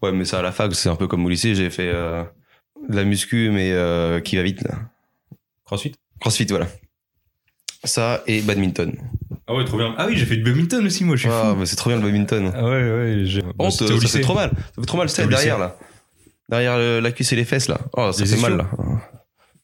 [0.01, 1.93] ouais, mais ça à la fac, c'est un peu comme au lycée, j'ai fait,
[2.88, 4.79] de la muscu, mais, euh, qui va vite, là.
[5.64, 5.95] Crossfit?
[6.21, 6.67] Crossfit, voilà.
[7.85, 8.93] Ça et badminton.
[9.47, 9.95] Ah ouais, trop bien.
[9.97, 11.64] Ah oui, j'ai fait du badminton aussi, moi, je suis Ah, fou.
[11.64, 12.53] c'est trop bien le badminton.
[12.55, 13.43] Ah ouais, ouais, j'ai.
[13.43, 14.19] Bah, Honte, c'était au ça lycée.
[14.19, 14.51] fait trop mal.
[14.51, 15.77] Ça fait trop mal, C'était c'est au derrière, là.
[16.49, 17.79] Derrière le- la cuisse et les fesses, là.
[17.95, 18.71] Oh, ça Les fait mal, là.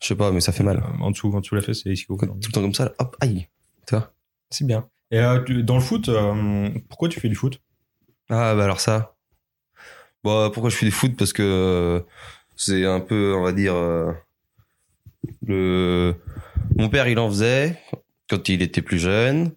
[0.00, 0.79] Je sais pas, mais ça fait mal.
[0.79, 2.07] Euh, En dessous, en dessous de la fesse, c'est ici.
[2.07, 2.92] Tout le temps comme ça, là.
[2.98, 3.48] Hop, aïe.
[3.87, 4.12] Tu vois?
[4.50, 4.88] C'est bien.
[5.11, 7.61] Et euh, tu- dans le foot, euh, pourquoi tu fais du foot?
[8.31, 9.14] Ah, bah alors ça.
[10.22, 11.16] Bon, pourquoi je fais du foot?
[11.16, 12.00] Parce que euh,
[12.56, 14.12] c'est un peu, on va dire, euh,
[15.46, 16.14] le.
[16.76, 17.78] Mon père, il en faisait
[18.28, 19.52] quand il était plus jeune.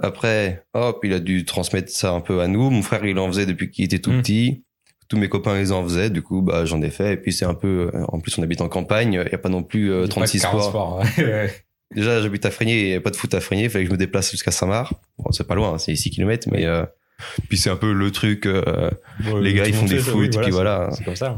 [0.00, 2.70] Après, hop, il a dû transmettre ça un peu à nous.
[2.70, 4.20] Mon frère, il en faisait depuis qu'il était tout Mm.
[4.22, 4.62] petit.
[5.08, 6.10] Tous mes copains, ils en faisaient.
[6.10, 7.14] Du coup, bah, j'en ai fait.
[7.14, 7.90] Et puis, c'est un peu.
[7.94, 9.12] euh, En plus, on habite en campagne.
[9.14, 11.04] Il n'y a pas non plus euh, 36 Pas 40 sports.
[11.18, 11.50] ouais.
[11.94, 13.90] Déjà, j'habite à Frigné, il n'y a pas de foot à Frigné, il fallait que
[13.90, 14.92] je me déplace jusqu'à Saint-Marc.
[15.18, 16.84] Bon, c'est pas loin, hein, c'est 6 km, mais euh,
[17.48, 18.44] puis c'est un peu le truc.
[18.46, 20.88] euh, Bon, Les gars, ils font des foot, oui, et puis voilà.
[20.90, 21.36] C'est c'est comme ça.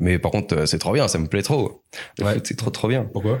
[0.00, 1.84] Mais par contre, euh, c'est trop bien, ça me plaît trop.
[2.18, 2.34] Le Ouais.
[2.34, 3.04] foot, c'est trop trop bien.
[3.12, 3.40] Pourquoi?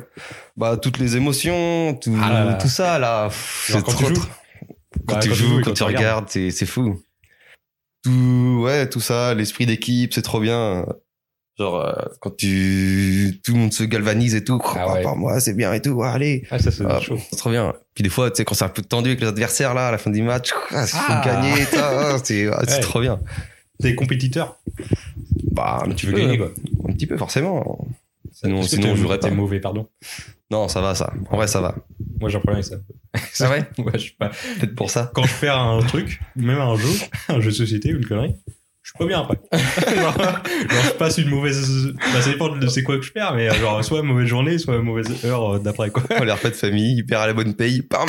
[0.56, 2.54] Bah toutes les émotions, tout, Ah là là.
[2.54, 3.94] tout ça là, c'est quand trop.
[3.94, 4.28] tu joues trop-
[5.06, 6.04] Quand Bah, tu quand tu joues, quand, quand tu tu regardes.
[6.04, 7.00] regardes, c'est c'est fou.
[8.02, 10.86] Tout, ouais, tout ça, l'esprit d'équipe, c'est trop bien.
[11.58, 11.92] Genre euh,
[12.22, 14.58] quand tu, tout le monde se galvanise et tout.
[14.74, 15.02] Ah ouais.
[15.06, 16.00] Ah, moi, c'est bien et tout.
[16.02, 16.46] ah, allez.
[16.50, 16.98] Ah, ça, c'est Ah,
[17.30, 17.74] c'est trop bien.
[17.94, 19.90] Puis des fois, tu sais, quand c'est un peu tendu avec les adversaires, là, à
[19.92, 22.80] la fin du match, ah, il faut gagner, ah, c'est Ouais.
[22.80, 23.20] trop bien.
[23.80, 24.58] T'es compétiteur.
[25.52, 26.52] Bah, un Tu veux peu, gagner, quoi.
[26.88, 27.86] Un petit peu, forcément.
[28.32, 29.34] Sinon, sinon je jouerais t'es pas.
[29.34, 29.88] mauvais, pardon.
[30.50, 31.12] Non, ça va, ça.
[31.30, 31.74] En vrai, ça va.
[32.20, 32.82] Moi, j'ai un problème avec
[33.34, 33.46] ça.
[33.46, 34.28] Ah ouais Ouais, je suis pas.
[34.28, 35.10] Peut-être pour ça.
[35.14, 36.88] Quand je perds un truc, même un jeu,
[37.28, 38.34] un jeu de société ou une connerie,
[38.82, 39.38] je suis pas bien après.
[39.96, 41.92] genre, genre, je passe une mauvaise.
[42.12, 44.58] Bah, ça dépend de c'est quoi que je perds, mais euh, genre, soit mauvaise journée,
[44.58, 46.02] soit mauvaise heure euh, d'après, quoi.
[46.18, 48.08] On les repas de famille, il perd à la bonne paye, bam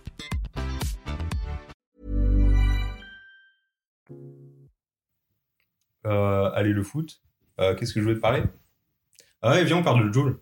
[6.03, 7.21] allez, le foot.
[7.59, 8.43] Euh, Qu'est-ce que je voulais te parler?
[9.41, 10.35] Ah ouais, viens, on parle de Joel.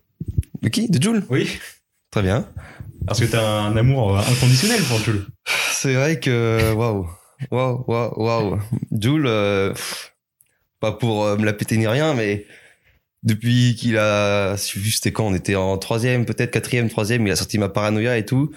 [0.62, 0.88] De qui?
[0.88, 1.58] De Jules Oui,
[2.10, 2.48] Très bien.
[3.06, 5.22] parce que t'as un amour euh, inconditionnel pour Joel.
[5.70, 7.08] C'est vrai que waouh,
[7.50, 8.58] waouh, waouh, waouh.
[9.26, 10.14] Euh, pff,
[10.80, 12.46] pas pour euh, me la péter ni rien, mais
[13.22, 17.26] depuis qu'il a, je sais plus c'était quand, on était en troisième, peut-être quatrième, troisième,
[17.26, 18.50] il a sorti ma paranoïa et tout.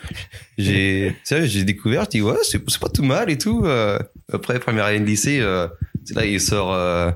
[0.57, 1.15] J'ai,
[1.65, 3.63] découvert, je dis ouais, c'est c'est pas tout mal et tout.
[3.65, 3.99] Euh,
[4.31, 5.67] après première année de lycée, euh,
[6.05, 7.11] c'est là il sort, euh,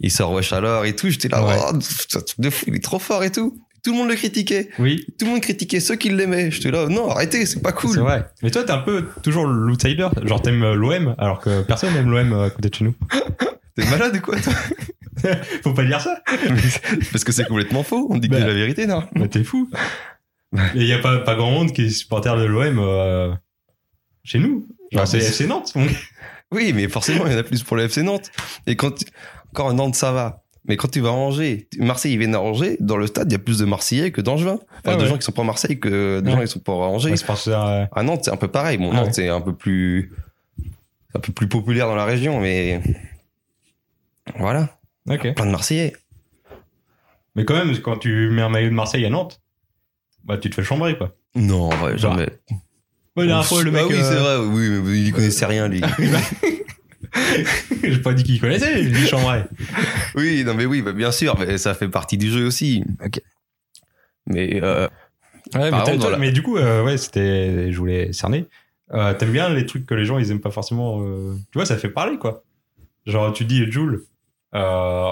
[0.00, 1.08] il sort Wesh alors et tout.
[1.10, 1.56] J'étais là, Ouais.
[1.72, 1.78] oh,
[2.10, 3.58] truc de fou, il est trop fort et tout.
[3.84, 4.68] Tout le monde le critiquait.
[4.78, 6.52] Oui, Tout le monde critiquait ceux qui l'aimaient.
[6.52, 7.90] J'étais là, non, arrêtez, c'est pas cool.
[7.94, 8.24] c'est vrai.
[8.42, 10.06] Mais toi, t'es un peu toujours l'outsider.
[10.22, 12.94] Genre, t'aimes euh, l'OM, alors que personne n'aime l'OM euh, à côté de chez nous.
[13.74, 14.52] T'es malade ou quoi toi?
[15.64, 16.22] Faut pas dire ça.
[17.12, 18.06] Parce que c'est complètement faux.
[18.10, 18.40] On dit que Bah.
[18.40, 19.02] c'est la vérité, non?
[19.16, 19.68] Mais t'es fou.
[20.76, 23.32] Et y a pas, pas grand monde qui est supporter de l'OM euh,
[24.24, 24.68] chez nous.
[24.92, 25.72] Genre, Ah, c'est FC Nantes.
[26.52, 28.30] Oui, mais forcément, il y en a plus pour le FC Nantes.
[28.66, 29.06] Et quand tu-
[29.50, 30.42] encore Nantes, ça va.
[30.64, 33.32] Mais quand tu vas à Angers, Marseille, ils viennent à Angers, dans le stade, il
[33.32, 34.60] y a plus de Marseillais que d'Angevins.
[34.70, 35.08] Enfin, Ah de ouais.
[35.08, 36.32] gens qui sont pour Marseille que de Ouais.
[36.36, 37.10] gens qui sont pour Angers.
[37.10, 38.78] Ouais, c'est parce que, euh, À Nantes, c'est un peu pareil.
[38.78, 39.12] Bon, Ah Nantes, ouais.
[39.12, 40.12] c'est un peu plus,
[41.14, 42.80] un peu plus populaire dans la région, mais
[44.38, 44.68] voilà,
[45.08, 45.34] Ok.
[45.34, 45.94] plein de Marseillais.
[47.34, 49.40] Mais quand même, quand tu mets un maillot de Marseille à Nantes,
[50.24, 51.12] bah tu te fais chambrer quoi.
[51.34, 52.28] Non, ouais, Genre, jamais.
[53.16, 53.82] Ouais, la dernière fois, le mec.
[53.84, 54.36] Ah oui, euh, c'est vrai.
[54.38, 55.80] Oui, mais il y connaissait rien, lui.
[57.82, 59.44] J'ai pas dit qu'il connaissait, il dit chambray.
[60.14, 62.84] oui, non, mais oui, bah, bien sûr, mais ça fait partie du jeu aussi.
[64.26, 64.88] Mais euh,
[65.54, 68.46] Ouais, mais, la- du coup, euh, ouais, c'était, je voulais cerner.
[68.94, 71.02] Euh, T'aimes bien les trucs que les gens ils aiment pas forcément.
[71.02, 72.42] euh, Tu vois, ça fait parler quoi.
[73.06, 74.04] Genre, tu dis Joule
[74.54, 74.58] euh,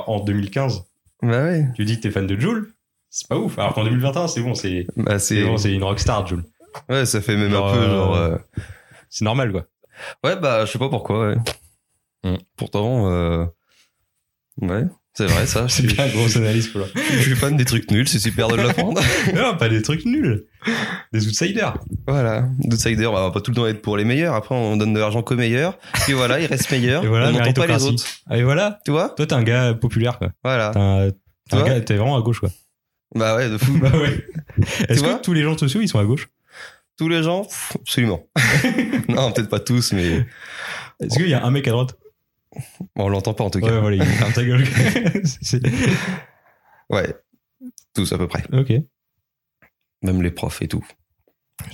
[0.06, 0.84] en 2015,
[1.22, 2.72] bah ouais, tu dis que t'es fan de Joule,
[3.10, 3.58] c'est pas ouf.
[3.58, 6.44] Alors qu'en 2021, c'est bon, c'est bah bon, c'est une rockstar Joule.
[6.88, 8.16] Ouais, ça fait même Genre, un peu euh, genre.
[8.16, 8.36] euh,
[9.08, 9.66] C'est normal quoi.
[10.24, 11.36] Ouais, bah, je sais pas pourquoi, ouais.
[12.24, 12.36] Hmm.
[12.56, 13.44] Pourtant, euh...
[14.62, 15.66] ouais, c'est vrai, ça.
[15.68, 16.86] C'est bien grosse analyse quoi.
[17.12, 19.00] je suis fan des trucs nuls, c'est super de l'apprendre.
[19.34, 20.46] non, pas des trucs nuls,
[21.12, 21.74] des outsiders.
[22.06, 22.48] voilà.
[22.60, 24.34] D'outsider, bah, on va pas tout le temps être pour les meilleurs.
[24.34, 25.78] Après, on donne de l'argent qu'aux meilleurs.
[26.04, 27.04] Puis voilà, ils restent meilleurs.
[27.04, 28.04] Et voilà, on n'entend pas les autres.
[28.32, 29.10] Et voilà, Tu vois?
[29.10, 30.30] toi t'es un gars populaire quoi.
[30.44, 30.70] Voilà.
[31.50, 32.50] T'es un, vraiment à gauche quoi.
[33.14, 33.76] Bah ouais, de fou.
[33.80, 34.24] bah ouais.
[34.88, 36.28] Est-ce que tous les gens sociaux ils sont à gauche
[37.00, 38.28] Tous les gens, pff, absolument.
[39.08, 40.26] non, peut-être pas tous, mais
[41.00, 41.96] Est-ce qu'il y a un mec à droite?
[42.94, 43.68] On l'entend pas en tout cas.
[43.68, 44.66] Ouais, voilà, il ferme ta gueule.
[45.24, 45.62] C'est-
[46.90, 47.14] Ouais.
[47.94, 48.44] Tous à peu près.
[48.52, 48.70] ok,
[50.02, 50.84] Même les profs et tout.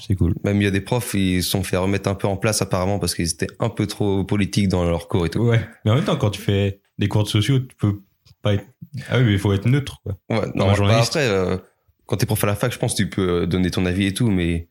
[0.06, 0.34] c'est cool.
[0.44, 2.62] Même il y a des profs, ils se sont fait remettre un peu en place
[2.62, 5.40] apparemment parce qu'ils étaient un peu trop politiques dans leur cours et tout.
[5.40, 7.98] Ouais, mais en même temps, quand tu fais des cours de sociaux, tu peux
[8.42, 8.64] pas être.
[9.08, 10.16] Ah oui, mais il faut être neutre, quoi.
[10.30, 11.58] Ouais, non, après, euh,
[12.06, 14.06] quand t'es prof à la fac, je pense que tu peux euh, donner ton avis
[14.06, 14.68] et tout, mais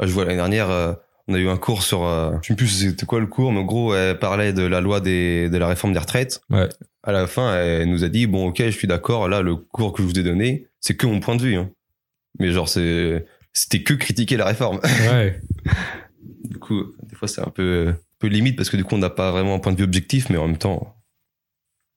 [0.00, 0.92] je vois l'année dernière, euh,
[1.28, 3.60] on a eu un cours sur, euh, je sais plus c'était quoi le cours, mais
[3.60, 6.40] en gros, elle parlait de la loi des, de la réforme des retraites.
[6.50, 6.68] Ouais.
[7.02, 9.92] À la fin, elle nous a dit, bon, ok, je suis d'accord, là, le cours
[9.92, 11.70] que je vous ai donné, c'est que mon point de vue, hein.
[12.38, 14.80] Mais genre, c'est, c'était que critiquer la réforme.
[15.10, 15.40] Ouais.
[16.44, 18.98] du coup, des fois, c'est un peu, un peu limite parce que du coup, on
[18.98, 20.92] n'a pas vraiment un point de vue objectif, mais en même temps,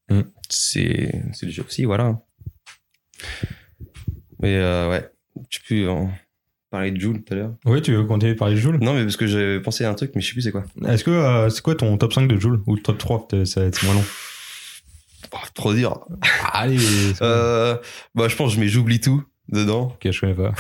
[0.09, 0.21] Mm.
[0.49, 2.19] c'est, c'est le jeu aussi, voilà.
[4.39, 5.07] Mais euh, ouais,
[5.49, 6.09] tu peux en
[6.69, 7.55] parler de Joule tout à l'heure.
[7.65, 8.77] Ouais, tu veux continuer de parler de Joule?
[8.81, 10.63] Non, mais parce que j'ai pensé à un truc, mais je sais plus c'est quoi.
[10.87, 12.61] Est-ce que euh, c'est quoi ton top 5 de Joule?
[12.67, 14.03] Ou top 3 peut-être, ça va être moins long.
[15.31, 16.07] Oh, trop dur.
[16.53, 17.25] Allez c'est bon.
[17.25, 17.77] Euh,
[18.15, 19.93] bah, je pense que je mets J'oublie tout dedans.
[19.95, 20.53] Ok, je connais pas.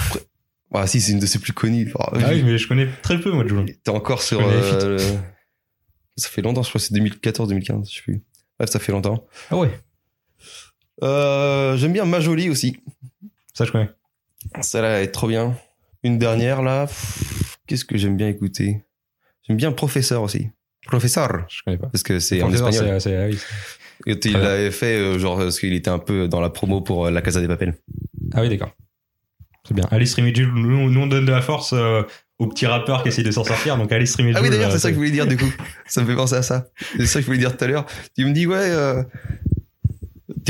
[0.73, 1.91] Ah, si, c'est une de ses plus connues.
[1.97, 3.65] Ah oui, mais je connais très peu, moi, de Joule.
[3.83, 4.39] T'es encore sur.
[4.41, 5.17] Euh, le-
[6.17, 8.21] Ça fait longtemps, je crois que c'est 2014-2015, je sais plus.
[8.59, 9.25] Bref, ça fait longtemps.
[9.49, 9.71] Ah ouais
[11.03, 12.77] Euh, J'aime bien Majoli aussi.
[13.53, 13.89] Ça, je connais.
[14.61, 15.55] Celle-là est trop bien.
[16.03, 16.87] Une dernière là.
[17.67, 18.83] Qu'est-ce que j'aime bien écouter?
[19.47, 20.49] J'aime bien Professeur aussi.
[20.85, 21.45] Professeur.
[21.49, 21.87] Je connais pas.
[21.87, 22.99] Parce que c'est en espagnol.
[23.01, 23.37] c'est- ah oui.
[24.07, 24.39] Et il bien.
[24.39, 27.21] l'avait fait euh, genre parce qu'il était un peu dans la promo pour euh, la
[27.21, 27.75] Casa des Papel.
[28.33, 28.71] Ah oui, d'accord.
[29.67, 29.83] C'est bien.
[30.05, 30.53] Streamer Joule.
[30.53, 32.03] Nous, nous, on donne de la force euh,
[32.39, 33.75] aux petits rappeurs qui essayent de s'en sortir.
[33.77, 34.31] Donc allez streamer.
[34.35, 35.51] Ah oui, d'ailleurs, euh, c'est ça que je voulais dire du coup.
[35.85, 36.67] Ça me fait penser à ça.
[36.95, 37.85] C'est ça que je voulais dire tout à l'heure.
[38.15, 38.71] Tu me dis, ouais,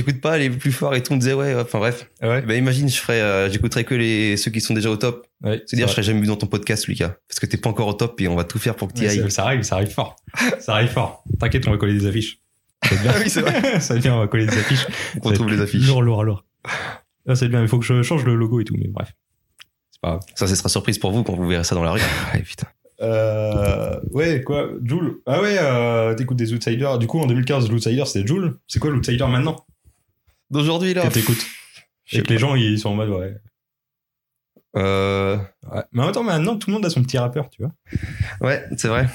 [0.02, 1.14] t'écoutes pas les plus forts et tout.
[1.14, 2.10] On disait, ouais, enfin bref.
[2.22, 2.42] Ouais.
[2.42, 5.28] Bah, imagine, je ferais, euh, j'écouterais que les, ceux qui sont déjà au top.
[5.44, 7.16] ouais C'est-à-dire, je serais jamais vu dans ton podcast, Lucas.
[7.28, 9.06] Parce que t'es pas encore au top et on va tout faire pour que tu
[9.06, 9.20] ailles.
[9.24, 10.16] ça, ça arrive, ça arrive fort.
[10.60, 11.24] Ça arrive fort.
[11.40, 12.40] T'inquiète, on va coller des affiches.
[12.88, 13.12] Ça bien.
[13.16, 13.80] Ah oui, c'est vrai.
[13.80, 14.88] ça va être bien, on va coller des affiches.
[15.22, 15.86] On retrouve les affiches.
[15.88, 16.46] Lourd, lourd, lourd.
[17.28, 19.14] Ah, c'est bien, il faut que je change le logo et tout, mais bref.
[19.92, 20.22] C'est pas grave.
[20.36, 22.02] Ça, ce sera surprise pour vous quand vous verrez ça dans la rue.
[22.34, 22.68] Ouais, putain.
[23.02, 25.22] Euh, ouais, quoi, Joule?
[25.26, 26.98] Ah ouais, euh, t'écoutes des Outsiders.
[27.00, 28.60] Du coup, en 2015, l'Outsider, c'était Joule.
[28.68, 29.66] C'est quoi l'Outsider maintenant?
[30.52, 31.08] D'aujourd'hui, là.
[31.08, 31.46] que t'écoutes
[32.06, 33.36] je Et que les gens, ils sont en mode, ouais.
[34.76, 35.38] Euh,
[35.72, 35.84] ouais.
[35.92, 37.72] Mais en même temps, maintenant, tout le monde a son petit rappeur, tu vois.
[38.42, 39.08] ouais, c'est vrai.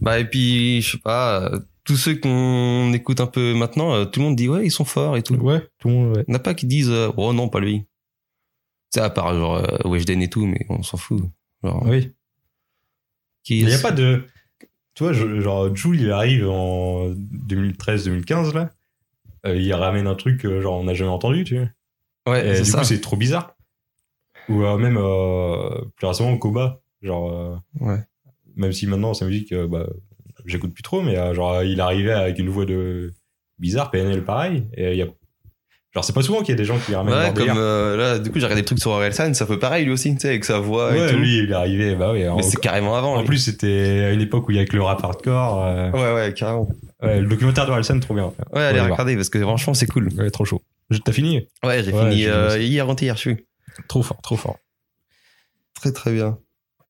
[0.00, 4.04] Bah, et puis, je sais pas, euh, tous ceux qu'on écoute un peu maintenant, euh,
[4.04, 5.34] tout le monde dit, ouais, ils sont forts et tout.
[5.36, 6.24] Ouais, tout le monde, ouais.
[6.26, 7.84] Il n'y en a pas qui disent, euh, oh non, pas lui.
[8.90, 11.22] C'est à part, genre, Weshden et tout, mais on s'en fout.
[11.62, 12.12] Genre, Oui.
[13.48, 14.26] Il n'y a pas de.
[14.94, 18.72] Tu vois, je- genre, Joule, il arrive en 2013-2015, là.
[19.46, 21.68] Euh, il ramène un truc, euh, genre, on n'a jamais entendu, tu vois.
[22.34, 22.78] Ouais, Et du ça.
[22.78, 23.54] coup, c'est trop bizarre.
[24.48, 26.80] Ou euh, même, euh, plus récemment, Koba.
[27.02, 27.98] Genre, euh, Ouais.
[28.56, 29.86] même si maintenant, sa musique, bah,
[30.46, 33.12] j'écoute plus trop, mais euh, genre, il arrivait avec une voix de
[33.58, 34.66] bizarre, PNL pareil.
[34.74, 35.06] Et il y a.
[35.94, 38.18] Genre, c'est pas souvent qu'il y a des gens qui ramènent Ouais, comme euh, là,
[38.18, 40.28] du coup, j'ai regardé des trucs sur Orelsan, ça fait pareil lui aussi, tu sais,
[40.28, 41.18] avec sa voix et Ouais, tout.
[41.18, 42.24] lui, il est arrivé, bah oui.
[42.34, 43.14] mais c'est carrément avant.
[43.14, 43.26] En lui.
[43.26, 45.62] plus, c'était à une époque où il y avait que le rap hardcore.
[45.66, 46.66] euh, Ouais, ouais, carrément.
[47.02, 48.32] ouais, le documentaire de Orelsan, trop bien.
[48.54, 50.08] Ouais, allez regarder parce que franchement, c'est cool.
[50.16, 50.62] Ouais, trop chaud.
[51.04, 51.46] T'as fini?
[51.62, 53.36] Ouais, j'ai Ouais, fini euh, vu hier, avant-hier, je suis.
[53.88, 54.56] Trop fort, trop fort.
[55.74, 56.38] Très, très bien.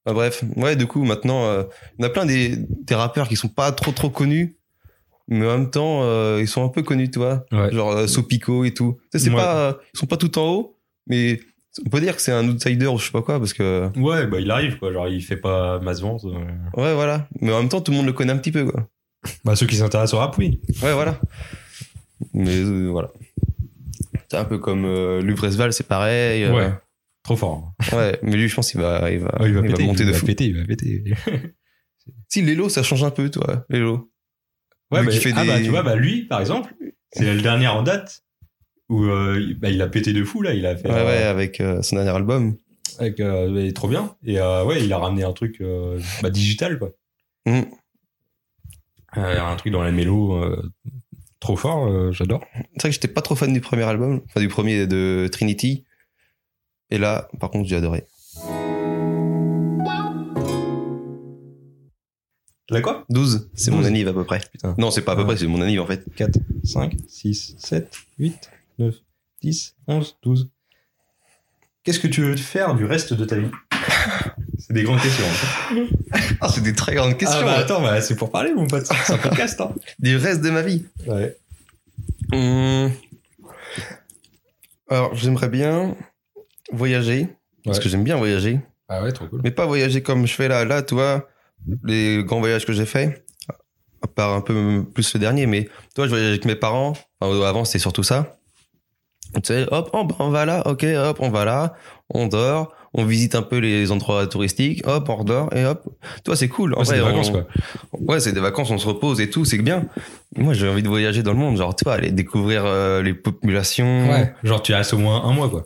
[0.07, 1.53] Bah, bref, ouais, du coup, maintenant,
[1.99, 4.57] il y en a plein des, des rappeurs qui sont pas trop, trop connus,
[5.29, 7.45] mais en même temps, euh, ils sont un peu connus, tu vois.
[7.53, 7.73] Ouais.
[7.73, 8.99] Genre euh, Sopico et tout.
[9.13, 9.37] Tu sais, c'est Ouais.
[9.37, 11.41] pas, euh, ils sont pas tout en haut, mais
[11.87, 14.27] on peut dire que c'est un outsider ou je sais pas quoi, parce que, Ouais,
[14.27, 14.93] bah il arrive, quoi.
[14.93, 16.25] Genre, il fait pas masse vente.
[16.25, 16.81] euh.
[16.83, 17.29] ouais, voilà.
[17.41, 18.89] Mais en même temps, tout le monde le connaît un petit peu, quoi.
[19.45, 20.61] Bah, ceux qui s'intéressent au rap, oui.
[20.83, 21.19] Ouais, voilà.
[22.35, 23.11] Mais euh, voilà.
[24.31, 24.87] C'est un peu comme
[25.21, 26.49] Luvresval, c'est pareil.
[26.49, 26.73] Ouais.
[27.23, 27.73] Trop fort.
[27.93, 29.85] ouais, mais lui, je pense qu'il va, il va, il va péter.
[29.85, 30.27] monter il de va fou.
[30.27, 31.05] péter, il va péter.
[32.29, 34.11] Si, Lelo, ça change un peu, toi, Lelo.
[34.93, 36.75] Ouais, bah, qui fait ah des- bah, tu vois, bah, lui, par exemple,
[37.13, 38.23] c'est le dernier en date
[38.89, 40.55] où euh, il- bah, il a pété de fou, là.
[40.55, 40.89] Il a fait.
[40.89, 42.57] Ouais, euh, ouais, avec euh, son dernier album.
[42.99, 44.15] avec, euh, trop bien.
[44.25, 46.91] Et euh, ouais, il a ramené un truc euh, bah, digital, quoi.
[47.47, 47.63] Mm.
[49.17, 50.63] Euh, un truc dans la mélo euh,
[51.41, 52.45] trop fort, euh, j'adore.
[52.55, 55.85] C'est vrai que j'étais pas trop fan du premier album, enfin du premier de Trinity.
[56.91, 58.05] Et là, par contre, j'ai adoré.
[62.73, 63.87] Là quoi 12, c'est mon 12.
[63.87, 64.41] anniv à peu près.
[64.51, 64.75] Putain.
[64.79, 65.29] Non, c'est pas à peu Ouais.
[65.29, 66.05] près, c'est mon anniv en fait.
[66.17, 68.95] 4, 5, 6, 7, 8, 9,
[69.43, 70.49] 10, 11, 12.
[71.85, 73.51] Qu'est-ce que tu veux faire du reste de ta vie
[74.59, 75.25] C'est des grandes questions.
[76.41, 77.41] Ah, c'est des très grandes questions.
[77.43, 78.87] ah bah attends, bah, c'est pour parler mon pote.
[78.87, 79.61] C'est un podcast.
[79.61, 79.75] Hein.
[79.99, 80.85] Du reste de ma vie.
[81.07, 81.37] Ouais.
[82.33, 82.91] Hum.
[84.89, 85.97] Alors, j'aimerais bien
[86.73, 87.29] voyager.
[87.65, 87.85] Parce Ouais.
[87.85, 88.61] que j'aime bien voyager.
[88.89, 89.41] Ah ouais, trop cool.
[89.43, 90.65] Mais pas voyager comme je fais là.
[90.65, 91.29] Là, tu vois,
[91.85, 93.25] les grands voyages que j'ai faits,
[94.03, 96.95] à part un peu plus le dernier, mais toi, je voyageais avec mes parents.
[97.21, 98.39] Enfin, avant, c'était surtout ça.
[99.35, 101.75] Tu sais, hop, oh, bah, on va là, ok, hop, on va là,
[102.11, 105.89] on dort, on visite un peu les endroits touristiques, hop, on redort, et hop.
[106.25, 106.75] Toi, c'est cool.
[106.75, 107.47] En Ouais, c'est des vacances on- quoi.
[107.93, 109.87] Ouais, c'est des vacances, on se repose et tout, c'est bien.
[110.37, 113.15] Moi, j'ai envie de voyager dans le monde, genre, tu vois, aller découvrir euh, les
[113.15, 114.11] populations.
[114.11, 114.35] Ouais.
[114.43, 115.65] Genre tu restes au moins un mois quoi.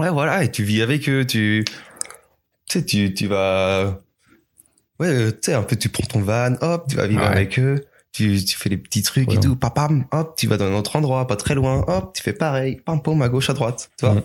[0.00, 1.64] Ouais, voilà, et tu vis avec eux, tu,
[2.66, 4.00] tu sais, tu, tu vas,
[5.00, 7.26] ouais, euh, tu sais, un peu, tu prends ton van, hop, tu vas vivre Ouais.
[7.28, 9.36] avec eux, tu, tu fais les petits trucs Ouais.
[9.36, 12.22] et tout, papam, hop, tu vas dans un autre endroit, pas très loin, hop, tu
[12.22, 14.14] fais pareil, pam, pam, à gauche, à droite, tu vois.
[14.16, 14.24] Ouais.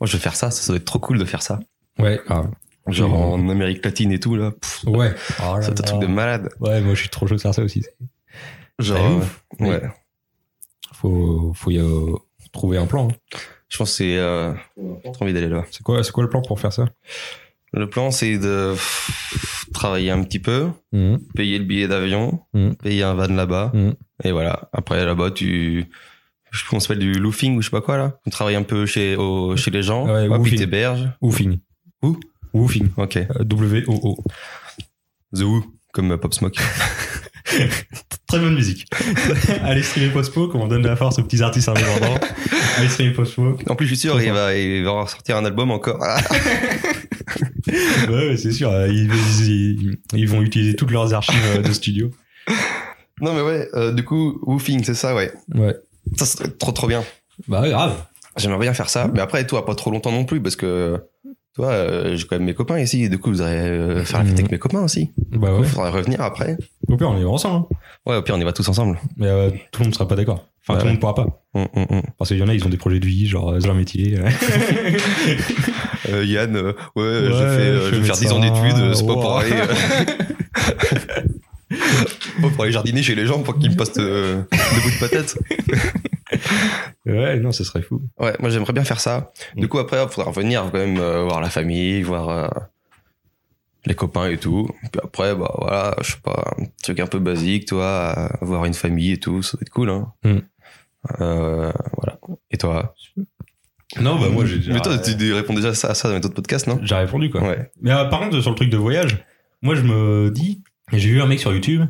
[0.00, 1.60] Moi, je veux faire ça, ça doit être trop cool de faire ça.
[1.98, 2.50] Ouais, grave.
[2.86, 3.18] Genre Ouais.
[3.42, 5.12] en Amérique latine et tout, là, pff, Ouais.
[5.40, 6.48] Oh là c'est un truc de malade.
[6.60, 7.84] Ouais, moi je suis trop chaud de faire ça aussi.
[8.78, 9.22] Genre,
[9.60, 9.82] euh, ouais.
[10.94, 12.14] Faut, faut y euh,
[12.52, 13.08] trouver un plan.
[13.08, 13.38] hein.
[13.68, 14.54] Je pense que c'est, euh,
[15.12, 15.64] trop envie d'aller là.
[15.70, 16.86] C'est quoi, c'est quoi le plan pour faire ça?
[17.72, 18.74] Le plan, c'est de
[19.74, 21.18] travailler un petit peu, Mhm.
[21.34, 22.76] payer le billet d'avion, Mhm.
[22.76, 23.94] payer un van là-bas, Mhm.
[24.24, 24.68] et voilà.
[24.72, 25.84] Après, là-bas, tu,
[26.50, 28.18] je ça s'appelle, du loofing ou je sais pas quoi, là.
[28.24, 30.58] Tu travailles un peu chez, au, chez les gens, Ouais, ils woofing.
[30.58, 31.10] t'hébergent.
[31.20, 31.58] Woofing.
[32.02, 32.18] Où?
[32.54, 32.88] Woofing.
[32.96, 33.16] Ok.
[33.18, 34.16] Euh, W-O-O.
[35.36, 36.56] The Who, comme Pop Smoke.
[38.26, 38.86] Très bonne musique.
[39.64, 42.18] Allez streamer Postpo, comme on donne de la force aux petits artistes indépendants.
[42.76, 43.56] Allez streamer Postpo.
[43.68, 45.98] En plus, je suis sûr, il va, il va sortir un album encore.
[46.02, 46.18] Ah,
[48.08, 48.70] Ouais, ouais, c'est sûr.
[48.70, 49.10] euh, Ils,
[49.46, 52.10] ils- ils vont utiliser toutes leurs archives euh, de studio.
[53.20, 55.32] non, mais ouais, euh, du coup, woofing, c'est ça, ouais.
[55.54, 55.76] Ouais.
[56.16, 57.04] Ça, être trop, trop bien.
[57.46, 57.94] Bah, ouais, grave.
[58.36, 59.10] J'aimerais bien faire ça.
[59.12, 61.02] Mais après, toi, pas trop longtemps non plus, parce que
[61.54, 63.02] Toi, euh, j'ai quand même mes copains ici.
[63.04, 64.38] et Du coup, vous allez euh, faire la fête Mhm.
[64.40, 65.10] avec mes copains aussi.
[65.32, 65.66] Bah Il ouais.
[65.66, 66.56] faudra revenir après.
[66.88, 67.66] Au pire, on est ensemble.
[67.72, 67.76] hein.
[68.06, 68.98] Ouais, au pire, on y va tous ensemble.
[69.16, 70.46] Mais euh, tout le monde sera pas d'accord.
[70.62, 71.42] Enfin, Ouais, tout le monde pourra pas.
[71.54, 72.02] Hum, hum, hum.
[72.18, 73.76] Parce qu'il y en a, ils ont des projets de vie, genre, euh, c'est leur
[73.76, 74.18] métier.
[76.10, 78.34] Euh, Yann, euh, ouais, je Ouais, fais, euh, je je vais fais faire 10 ça.
[78.34, 78.78] ans d'études.
[78.80, 79.20] euh, C'est pas Wow.
[79.20, 79.50] pour aller.
[79.52, 79.74] euh,
[82.40, 85.00] pas pour aller jardiner chez les gens pour qu'ils me postent euh, des bouts de
[85.00, 85.36] patates.
[87.06, 88.00] ouais, non, ce serait fou.
[88.18, 89.32] Ouais, moi j'aimerais bien faire ça.
[89.56, 89.68] Du Mm.
[89.68, 92.48] coup, après, il faudra revenir quand même euh, voir la famille, voir euh,
[93.86, 94.68] les copains et tout.
[94.92, 98.64] Puis après, bah voilà, je sais pas, un truc un peu basique, toi, euh, avoir
[98.66, 100.12] une famille et tout, ça va être cool, hein.
[100.24, 100.38] Mm.
[101.18, 102.18] Voilà.
[102.50, 102.94] Et toi?
[104.00, 106.24] Non, bah moi, j'ai Mais toi, tu réponds déjà à ça, à ça dans les
[106.24, 106.78] autres podcasts, non?
[106.82, 107.40] J'ai répondu, quoi.
[107.42, 107.70] Ouais.
[107.80, 109.24] Mais par contre, sur le truc de voyage,
[109.62, 110.62] moi, je me dis,
[110.92, 111.84] j'ai vu un mec sur YouTube,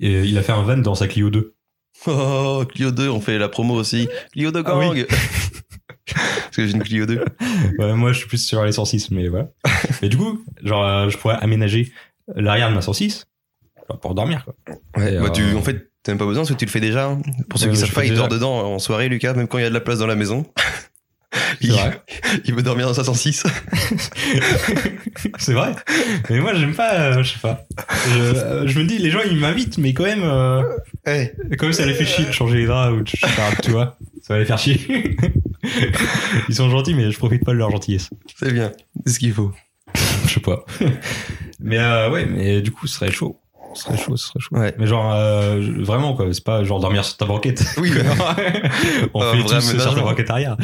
[0.00, 1.54] et il a fait un van dans sa Clio 2.
[2.06, 4.08] Oh, Clio 2, on fait la promo aussi.
[4.32, 5.04] Clio 2 Ah gang oui.
[6.14, 7.22] Parce que j'ai une Clio 2.
[7.78, 9.48] Ouais, moi, je suis plus sur les 106, mais voilà.
[10.02, 11.92] et du coup, genre, euh, je pourrais aménager
[12.34, 13.26] l'arrière de ma 106
[13.88, 14.54] genre, pour dormir, quoi.
[14.96, 16.80] Ouais, bah, euh, tu, en fait, t'as même pas besoin parce que tu le fais
[16.80, 17.06] déjà.
[17.08, 17.20] hein.
[17.50, 18.22] Pour ceux Ouais, qui savent pas, il déjà.
[18.22, 20.16] dort dedans en soirée, Lucas, même quand il y a de la place dans la
[20.16, 20.46] maison.
[22.44, 23.44] il, veut dormir dans sa 106.
[25.38, 25.72] C'est vrai.
[26.30, 27.66] Mais moi, j'aime pas, euh, je sais pas.
[28.06, 30.62] Je, je me dis, les gens, ils m'invitent, mais quand même, euh,
[31.04, 33.50] quand même, ça les fait chier de changer les draps ou de, je sais pas,
[33.62, 33.96] tu vois.
[34.22, 34.78] Ça va les faire chier.
[36.48, 38.10] Ils sont gentils, mais je profite pas de leur gentillesse.
[38.36, 38.72] c'est bien.
[39.06, 39.52] C'est ce qu'il faut.
[40.26, 40.64] Je sais pas.
[41.60, 43.40] Mais euh, ouais, mais du coup, ce serait chaud.
[43.74, 44.56] Ce serait chaud, ce serait chaud.
[44.56, 44.74] Ouais.
[44.78, 46.32] Mais genre, euh, vraiment, quoi.
[46.32, 47.64] C'est pas genre dormir sur ta banquette.
[47.78, 47.90] Oui,
[49.14, 50.56] On Un fait tous sur ta banquette arrière.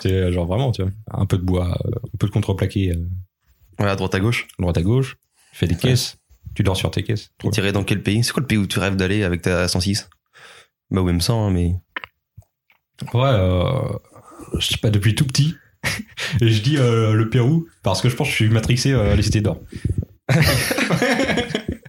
[0.00, 0.90] C'est euh, genre vraiment, tu vois.
[1.12, 3.08] Un peu de bois, euh, un peu de contreplaqué euh,
[3.78, 4.46] Ouais, à droite à gauche.
[4.58, 5.16] droite à gauche.
[5.52, 6.16] Tu fais des caisses.
[6.54, 7.30] Tu dors sur tes caisses.
[7.38, 8.24] Tu irais dans quel pays?
[8.24, 10.08] C'est quoi le pays où tu rêves d'aller avec ta 106
[10.90, 11.74] Bah, ou même 100, hein, mais.
[13.12, 13.70] Ouais, euh,
[14.58, 15.54] je sais pas, depuis tout petit.
[16.40, 19.12] Et je dis euh, le Pérou parce que je pense que je suis matrixé euh,
[19.12, 19.58] à les cités d'or.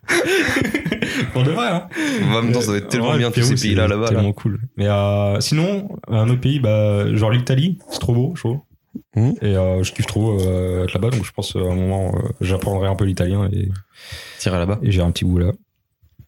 [1.34, 1.88] Pour de vrai, hein.
[2.32, 4.04] En même temps, ça doit être tellement bien tous ces pays-là c'est là-bas.
[4.06, 4.10] là.
[4.10, 4.60] Tellement cool.
[4.78, 8.64] Mais euh, sinon, un autre pays, bah, genre l'Italie, c'est trop beau, chaud.
[9.16, 9.36] Mhm.
[9.42, 12.14] Et euh, je kiffe trop euh, être là-bas, donc je pense euh, à un moment,
[12.16, 13.70] euh, j'apprendrai un peu l'italien et,
[14.40, 14.80] T'irais là-bas.
[14.82, 15.52] et j'ai un petit bout là.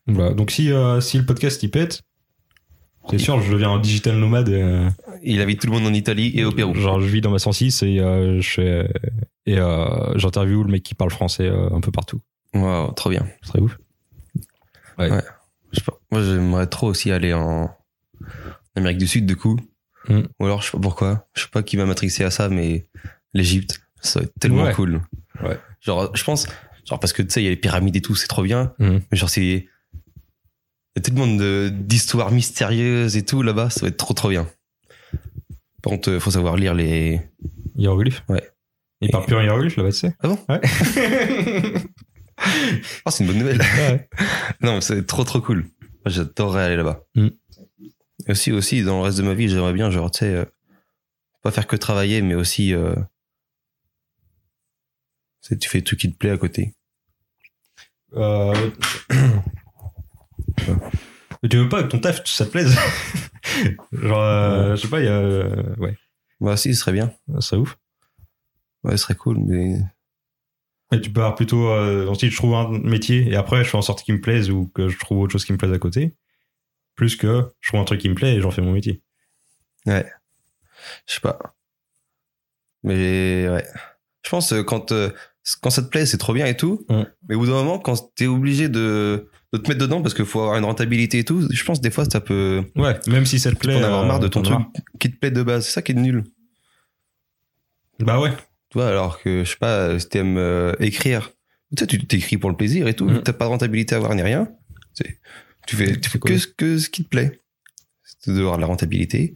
[0.08, 0.34] Voilà.
[0.34, 2.02] Donc si, euh, si le podcast il pète,
[3.10, 4.50] c'est sûr, je deviens un digital nomade.
[4.50, 4.88] euh,
[5.24, 6.76] Il invite tout le monde en Italie et au Pérou.
[6.76, 8.88] Genre, je vis dans ma 106 et euh, je fais,
[9.48, 12.20] et euh, j'interviewe le mec qui parle français euh, un peu partout.
[12.54, 13.28] Waouh, trop bien.
[13.42, 13.78] Ce serait ouf.
[14.98, 15.12] Ouais.
[15.12, 15.22] Ouais.
[15.72, 16.00] Je sais pas.
[16.12, 17.70] Moi, j'aimerais trop aussi aller en
[18.76, 19.60] Amérique du Sud, du coup.
[20.08, 20.22] Mm.
[20.40, 21.28] Ou alors, je sais pas pourquoi.
[21.36, 22.88] Je sais pas qui va matrixer à ça, mais
[23.34, 24.74] l'Égypte, ça va être tellement Ouais.
[24.74, 25.02] cool.
[25.44, 25.60] Ouais.
[25.82, 26.48] Genre, je pense,
[26.88, 28.74] genre, parce que tu sais, il y a les pyramides et tout, c'est trop bien.
[28.80, 28.98] Mm.
[29.12, 29.68] Mais genre, c'est.
[30.96, 31.28] Il y a tellement
[31.70, 34.48] d'histoires mystérieuses et tout là-bas, ça va être trop trop bien.
[35.84, 37.22] Par contre, euh, faut savoir lire les.
[37.76, 38.42] Hiéroglyphe Ouais.
[39.02, 40.40] Il parle plus en hiéroglyphe là-bas, tu sais Ah bon?
[40.50, 40.60] Ouais.
[43.06, 43.60] Ah, c'est une bonne nouvelle.
[43.62, 44.10] ouais.
[44.62, 45.66] Non, mais c'est trop trop cool.
[46.06, 47.04] J'adorerais aller là-bas.
[47.16, 47.28] Mm.
[48.28, 50.46] Aussi, aussi, dans le reste de ma vie, j'aimerais bien, genre, tu sais, euh,
[51.42, 52.96] pas faire que travailler, mais aussi, euh,
[55.60, 56.76] tu fais tout qui te plaît à côté.
[58.16, 58.72] Euh...
[61.42, 62.76] Mais tu veux pas que ton taf, ça te plaise
[63.92, 65.48] Genre, euh, je sais pas, il y a...
[65.78, 65.98] Ouais,
[66.40, 67.14] Bah, si, ce serait bien.
[67.36, 67.78] ça serait ouf.
[68.84, 69.80] Ouais, ce serait cool, mais.
[70.92, 73.70] Et tu pars plutôt euh, dans le style, je trouve un métier et après je
[73.70, 75.72] fais en sorte qu'il me plaise ou que je trouve autre chose qui me plaise
[75.72, 76.16] à côté.
[76.96, 79.02] Plus que je trouve un truc qui me plaît et j'en fais mon métier.
[79.86, 80.04] Je
[81.06, 81.38] sais pas.
[82.84, 83.66] Mais, ouais.
[84.26, 85.10] Je pense, euh, quand, euh,
[85.62, 86.86] quand ça te plaît, c'est trop bien et tout.
[87.28, 90.26] Mais au bout d'un moment, quand t'es obligé de, de te mettre dedans parce qu'il
[90.26, 92.64] faut avoir une rentabilité et tout, je pense, des fois, ça peut.
[92.76, 93.74] Ouais, même si ça te Tu plaît.
[93.80, 95.66] peux en avoir euh, marre de ton t'en as truc qui te plaît de base.
[95.66, 96.24] C'est ça qui est nul.
[98.00, 98.32] Bah ouais.
[98.70, 101.32] Tu vois, alors que, je sais pas, si t'aimes euh, écrire,
[101.76, 103.24] tu sais, tu t'écris pour le plaisir et tout, Mm.
[103.24, 104.50] t'as pas de rentabilité à avoir ni rien.
[105.68, 107.40] Tu fais, tu que, ce- que ce qui te plaît.
[108.24, 109.36] Tu dois avoir de la rentabilité.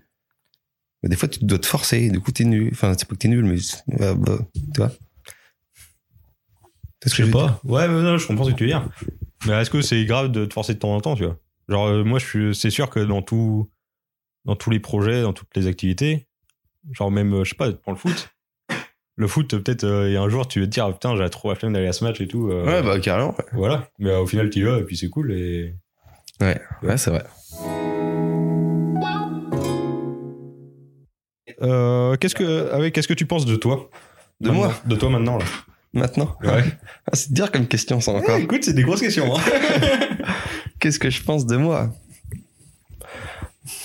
[1.03, 2.69] Mais des fois, tu dois te forcer, du coup, t'es nul.
[2.71, 3.57] Enfin, c'est pas que t'es nul, mais,
[3.99, 4.91] bah, bah, tu vois.
[7.05, 7.59] Je sais pas.
[7.63, 8.89] Ouais, mais non, je comprends ce que tu veux dire.
[9.45, 11.37] Mais est-ce que c'est grave de te forcer de temps en temps, tu vois?
[11.67, 13.69] Genre, euh, moi, je suis, c'est sûr que dans tout,
[14.45, 16.27] dans tous les projets, dans toutes les activités,
[16.91, 18.29] genre même, euh, je sais pas, prends le foot.
[19.15, 21.15] Le foot, peut-être, euh, il y a un jour, tu vas te dire, ah, putain,
[21.15, 22.49] j'ai trop la flemme d'aller à ce match et tout.
[22.49, 23.35] euh, Ouais, bah, carrément.
[23.37, 23.45] ouais.
[23.53, 23.87] Voilà.
[23.99, 25.31] Mais euh, au final, tu y vas et puis c'est cool.
[25.33, 25.75] Et...
[26.41, 27.23] Ouais, ouais, c'est vrai.
[31.61, 33.89] Euh, qu'est-ce que, qu'est-ce que tu penses de toi?
[34.41, 34.63] De Maintenant.
[34.65, 35.45] moi, De toi maintenant, là.
[35.93, 36.35] maintenant?
[36.43, 36.63] Ouais.
[37.05, 38.37] Ah, c'est dur comme question, ça encore.
[38.37, 39.35] écoute, c'est des grosses questions.
[39.35, 39.41] hein.
[40.79, 41.89] Qu'est-ce que je pense de moi?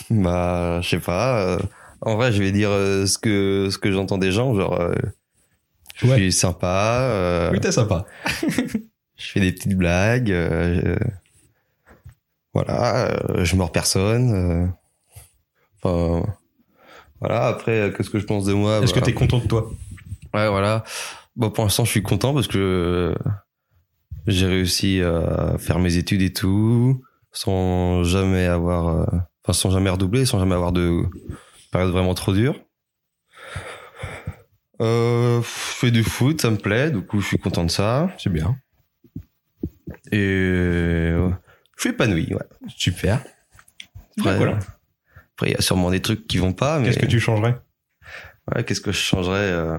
[0.09, 1.59] Bah, je sais pas.
[2.03, 4.55] En vrai, je vais dire euh, ce que ce que j'entends des gens.
[4.55, 4.95] Genre, euh,
[5.97, 6.17] Je Ouais.
[6.17, 7.01] suis sympa.
[7.03, 8.05] euh, Oui, t'es sympa.
[9.17, 10.33] je fais des petites blagues.
[12.55, 14.73] Voilà, je mords personne.
[15.83, 16.25] Enfin,
[17.21, 17.47] voilà.
[17.47, 19.71] Après, qu'est-ce que je pense de moi Est-ce que bah, t'es content de toi?
[20.35, 20.83] Ouais, voilà.
[21.37, 23.15] Bon, pour l'instant, je suis content parce que
[24.27, 29.07] j'ai réussi à faire mes études et tout, sans jamais avoir,
[29.45, 31.03] enfin, sans jamais redoubler, sans jamais avoir de
[31.71, 32.61] période vraiment trop dure.
[34.81, 38.11] Euh, je fais du foot, ça me plaît, du coup, je suis content de ça.
[38.19, 38.57] C'est bien.
[40.13, 41.31] Et euh,
[41.77, 42.47] je suis épanoui, ouais.
[42.77, 43.25] Super.
[44.19, 44.59] Après, voilà.
[45.35, 47.57] après, il y a sûrement des trucs qui vont pas, mais Qu'est-ce que tu changerais?
[48.55, 49.79] Ouais, qu'est-ce que je changerais euh,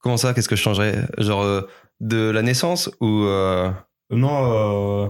[0.00, 1.06] Comment ça, qu'est-ce que je changerais?
[1.18, 1.62] Genre euh,
[2.00, 3.70] de la naissance ou euh,
[4.10, 5.08] Non.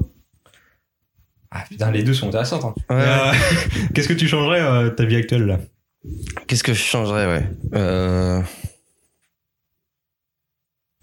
[1.50, 2.64] Ah putain, les deux sont intéressantes.
[2.64, 2.74] hein.
[2.90, 3.32] Ouais, euh,
[3.94, 5.58] Qu'est-ce que tu changerais euh, ta vie actuelle là?
[6.46, 8.42] Qu'est-ce que je changerais, ouais euh...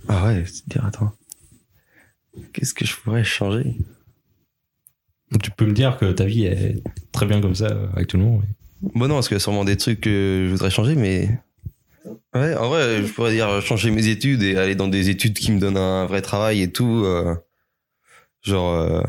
[0.08, 1.12] Ah ouais, c'est dire, attends.
[2.54, 3.76] Qu'est-ce que je pourrais changer?
[5.41, 6.82] Tu peux me dire que ta vie est
[7.12, 8.43] très bien comme ça euh, avec tout le monde.
[8.82, 11.39] Bon non, parce qu'il y a sûrement des trucs que je voudrais changer, mais...
[12.36, 15.52] Ouais, en vrai, je pourrais dire changer mes études et aller dans des études qui
[15.52, 17.04] me donnent un vrai travail et tout.
[17.06, 17.36] euh,
[18.43, 19.02] genre, euh,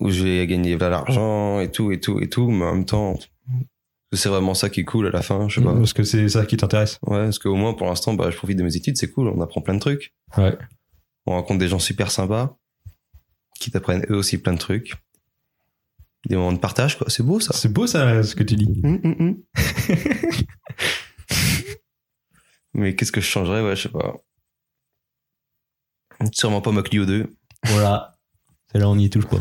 [0.00, 3.18] où j'ai gagné de l'argent et tout, et tout, et tout, mais en même temps,
[4.12, 5.74] c'est vraiment ça qui est cool à la fin, je sais pas.
[5.74, 6.98] Parce que c'est ça qui t'intéresse.
[7.02, 9.40] Ouais, parce qu'au moins, pour l'instant, bah, je profite de mes études, c'est cool, on
[9.40, 10.14] apprend plein de trucs.
[10.36, 10.56] Ouais.
[11.26, 12.58] On rencontre des gens super sympas,
[13.58, 14.94] qui t'apprennent eux aussi plein de trucs.
[16.28, 17.52] Des moments de partage, quoi, c'est beau ça.
[17.52, 18.80] C'est beau ça, ce que tu dis.
[18.84, 19.42] Hum, hum.
[22.74, 24.16] Mais qu'est-ce que je changerais Ouais, je sais pas.
[26.32, 27.34] Sûrement pas ma Clio 2.
[27.66, 28.18] Voilà.
[28.70, 29.40] Celle-là, on n'y touche pas.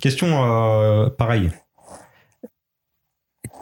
[0.00, 1.50] Question euh, pareille.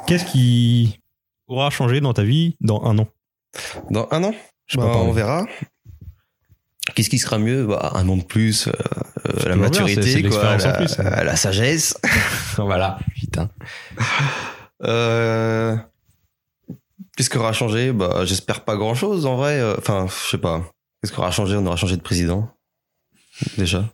[0.06, 1.00] Qu'est-ce qui
[1.48, 3.08] aura changé dans ta vie dans un an?
[3.90, 4.34] Dans un an?
[4.66, 4.92] Je sais Bah.
[4.96, 5.44] On verra.
[6.94, 7.66] Qu'est-ce qui sera mieux?
[7.66, 8.72] Bah, Un an de plus, euh,
[9.26, 10.98] euh, la bien, maturité, quoi, la, plus.
[10.98, 11.96] euh, la sagesse.
[12.56, 13.50] Voilà, putain.
[17.16, 17.92] Qu'est-ce qui aura changé?
[17.92, 19.62] Bah, j'espère pas grand-chose en vrai.
[19.78, 20.62] Enfin, je sais pas.
[21.02, 21.56] Qu'est-ce qui aura changé?
[21.56, 22.48] On aura changé de président.
[23.58, 23.84] Déjà.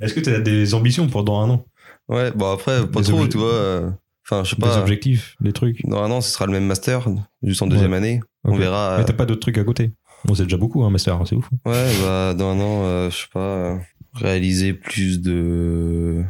[0.00, 1.64] Est-ce que tu as des ambitions pour dans un an?
[2.08, 3.52] Ouais, bon après, pas Des trop, tu vois.
[3.52, 3.90] euh,
[4.24, 4.80] Enfin, je sais Des pas.
[4.80, 7.08] objectifs, des trucs Dans un an, ce sera le même master,
[7.42, 8.20] juste en deuxième année.
[8.44, 8.96] On verra.
[8.96, 9.90] Mais euh, t'as pas d'autres trucs à côté
[10.26, 11.48] Bon, c'est déjà beaucoup, un master, c'est ouf.
[11.64, 13.78] Ouais, bah, dans un an, euh, je sais pas, euh,
[14.14, 16.22] réaliser plus de,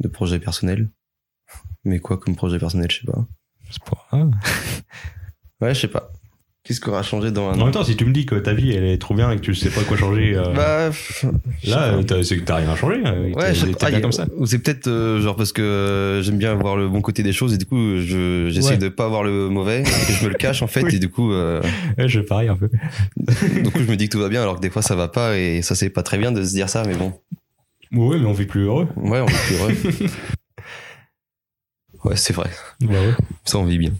[0.00, 0.90] de projets personnels.
[1.84, 3.24] Mais quoi comme projet personnel, je sais pas.
[3.70, 4.32] C'est pas grave.
[5.62, 6.12] Ouais, je sais pas.
[6.70, 8.36] Qu'est-ce qui aura changé dans un En an même temps, si tu me dis que
[8.36, 10.92] ta vie elle est trop bien et que tu sais pas quoi changer, euh, Bah,
[10.92, 11.26] je
[11.68, 13.00] là, c'est que t'as rien changé.
[13.04, 14.26] euh, Ouais, je y a- comme ça.
[14.36, 17.52] Ou c'est peut-être euh, genre parce que j'aime bien voir le bon côté des choses
[17.54, 18.78] et du coup, je j'essaie Ouais.
[18.78, 20.94] de pas voir le mauvais et je me le cache en fait Oui.
[20.94, 21.60] et du coup, euh,
[21.98, 22.68] Ouais, je parie un peu.
[23.16, 25.08] du coup, je me dis que tout va bien alors que des fois ça va
[25.08, 27.14] pas et ça c'est pas très bien de se dire ça, mais bon.
[27.92, 28.86] Ouais, mais on vit plus heureux.
[28.94, 29.74] Ouais, on est plus heureux.
[32.04, 32.50] ouais, c'est vrai.
[32.80, 33.14] Bah ouais.
[33.44, 33.90] Ça, on vit bien.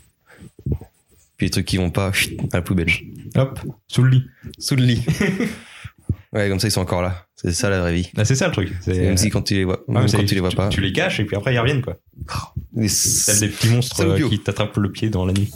[1.41, 2.91] Puis les trucs qui vont pas, chut, à la poubelle.
[3.34, 4.24] Hop, sous le lit.
[4.59, 5.03] Sous le lit.
[6.34, 7.24] ouais, comme ça, ils sont encore là.
[7.34, 8.11] C'est ça la vraie vie.
[8.18, 8.74] Ah, c'est ça le truc.
[8.82, 10.68] C'est Même si quand tu les vois, même mais quand tu les vois pas.
[10.68, 11.97] Tu les caches et puis après ils reviennent quoi.
[12.74, 12.88] Les-
[13.24, 15.51] T'as des petits monstres euh, qui t'attrapent le pied dans la nuit.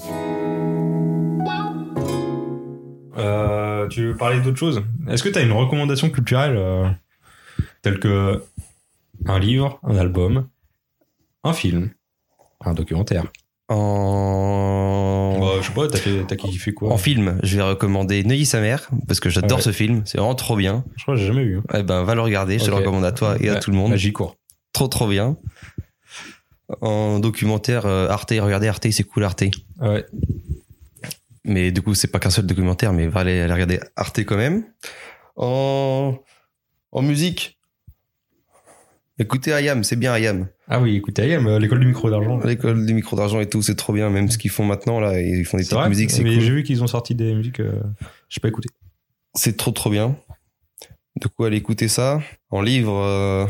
[3.18, 4.82] Euh, tu veux parler d'autre chose?
[5.10, 6.88] Est-ce que tu as une recommandation culturelle euh,
[7.82, 8.42] telle que
[9.26, 10.48] un livre, un album,
[11.42, 11.90] un film,
[12.64, 13.24] un documentaire?
[13.68, 15.38] En...
[15.40, 15.88] Bah, Je sais pas,
[16.26, 19.64] t'as kiffé quoi en film, je vais recommander Neuilly sa mère parce que j'adore Ouais.
[19.64, 20.02] ce film.
[20.04, 20.84] C'est vraiment trop bien.
[20.96, 21.58] Je crois que j'ai jamais vu.
[21.58, 21.62] hein.
[21.78, 22.58] Eh ben, va le regarder.
[22.58, 23.94] Je te le recommande à toi et à tout le monde.
[23.96, 24.36] J'y cours.
[24.72, 25.36] Trop, trop bien.
[26.80, 29.44] En documentaire, euh, Arte, regardez Arte, c'est cool Arte.
[29.80, 30.04] Ouais.
[31.44, 34.36] Mais du coup, c'est pas qu'un seul documentaire, mais va aller, aller regarder Arte quand
[34.36, 34.64] même.
[35.36, 36.14] En,
[36.92, 37.53] en musique,
[39.18, 40.48] écoutez Ayam, c'est bien Ayam.
[40.68, 42.38] Ah oui, écoutez, Ayam, euh, l'école du micro d'argent.
[42.40, 44.10] L'école des micros d'argent et tout, c'est trop bien.
[44.10, 46.42] Même ce qu'ils font maintenant, là, ils font des petites vrai musiques, c'est Mais cool.
[46.42, 47.80] J'ai vu qu'ils ont sorti des musiques, euh,
[48.28, 48.68] j'ai pas écouté.
[49.34, 50.16] C'est trop, trop bien.
[51.20, 52.20] Du coup, allez écouter ça.
[52.50, 53.46] En livre, euh,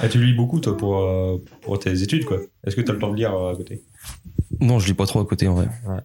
[0.00, 2.38] Ah, tu lis beaucoup toi pour, euh, pour tes études quoi.
[2.66, 3.82] Est-ce que t'as le temps de lire à côté?
[4.60, 5.68] Non, je lis pas trop à côté, en vrai.
[5.86, 6.00] Ouais.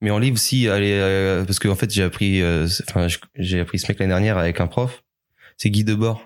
[0.00, 2.42] Mais en livre, si, allez, parce qu'en fait, j'ai appris,
[2.88, 5.03] enfin, je- j'ai appris ce mec l'année dernière avec un prof.
[5.56, 6.20] C'est Guy Debord.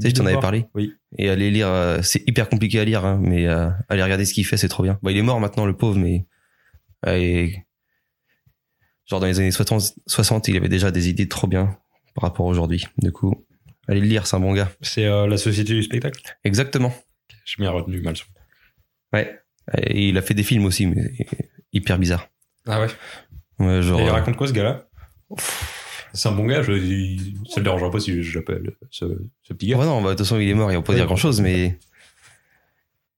[0.00, 0.66] Tu sais, je t'en avais parlé.
[0.74, 0.92] Oui.
[1.18, 4.34] Et aller lire, euh, c'est hyper compliqué à lire, hein, mais euh, aller regarder ce
[4.34, 4.98] qu'il fait, c'est trop bien.
[5.02, 6.26] Bon, il est mort maintenant, le pauvre, mais
[7.06, 7.64] euh, et-
[9.06, 11.76] genre dans les années 60, 60, il avait déjà des idées trop bien
[12.14, 12.86] par rapport à aujourd'hui.
[12.98, 13.46] Du coup,
[13.86, 14.70] allez le lire, c'est un bon gars.
[14.80, 16.20] C'est la société du spectacle?
[16.44, 16.92] Exactement.
[17.44, 18.14] J'ai bien retenu mal.
[19.12, 19.38] Ouais.
[19.86, 21.12] Et il a fait des films aussi, mais
[21.72, 22.28] hyper bizarre.
[22.66, 22.88] Ah ouais.
[23.60, 24.00] Ouais, genre.
[24.00, 24.88] Et il raconte quoi ce gars-là?
[26.14, 29.04] C'est un bon gars, je, il- ça le dérangera pas si je l'appelle ce,
[29.42, 29.76] ce petit gars.
[29.78, 30.98] Ouais, non, bah, de toute façon, il est mort, il va pas Ouais.
[30.98, 31.78] dire grand chose, mais.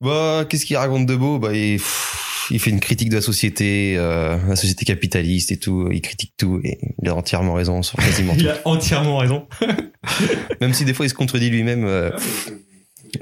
[0.01, 1.39] Bah, qu'est-ce qu'il raconte de beau?
[1.39, 5.57] Bah, il, pff, il fait une critique de la société, euh, la société capitaliste et
[5.57, 5.89] tout.
[5.91, 8.39] Il critique tout et il a entièrement raison sur quasiment tout.
[8.41, 9.47] Il a entièrement raison.
[10.61, 12.11] Même si des fois il se contredit lui-même, euh,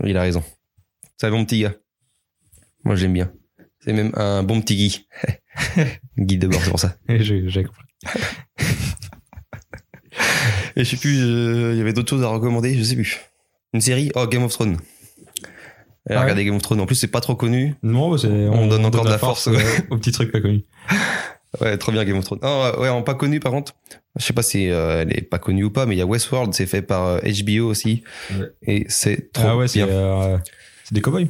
[0.04, 0.44] il a raison.
[1.18, 1.76] C'est un bon petit gars.
[2.84, 3.32] Moi, j'aime bien.
[3.80, 5.08] C'est même un bon petit Guy.
[6.18, 6.98] Guy de bord, c'est pour ça.
[7.08, 7.84] J'ai compris.
[10.76, 13.20] Et je sais plus, euh, il y avait d'autres choses à recommander, je sais plus.
[13.74, 14.78] Une série Oh, Game of Thrones.
[16.08, 16.80] Ouais regardez Game of Thrones.
[16.82, 17.76] En plus, c'est pas trop connu.
[17.82, 19.58] Non, bah, On donne encore de la force, ouais.
[19.58, 20.64] euh, aux petits trucs pas connus.
[21.62, 22.40] Ouais, trop bien Game of Thrones.
[22.42, 23.76] Ah, ouais, en pas connu par contre.
[24.20, 26.06] Je sais pas si euh, elle est pas connue ou pas, mais il y a
[26.06, 28.04] Westworld, c'est fait par euh, HBO aussi.
[28.38, 28.52] Ouais.
[28.64, 29.88] Et c'est trop Ah ouais, c'est bien.
[29.88, 30.38] euh,
[30.84, 31.30] c'est des cowboys.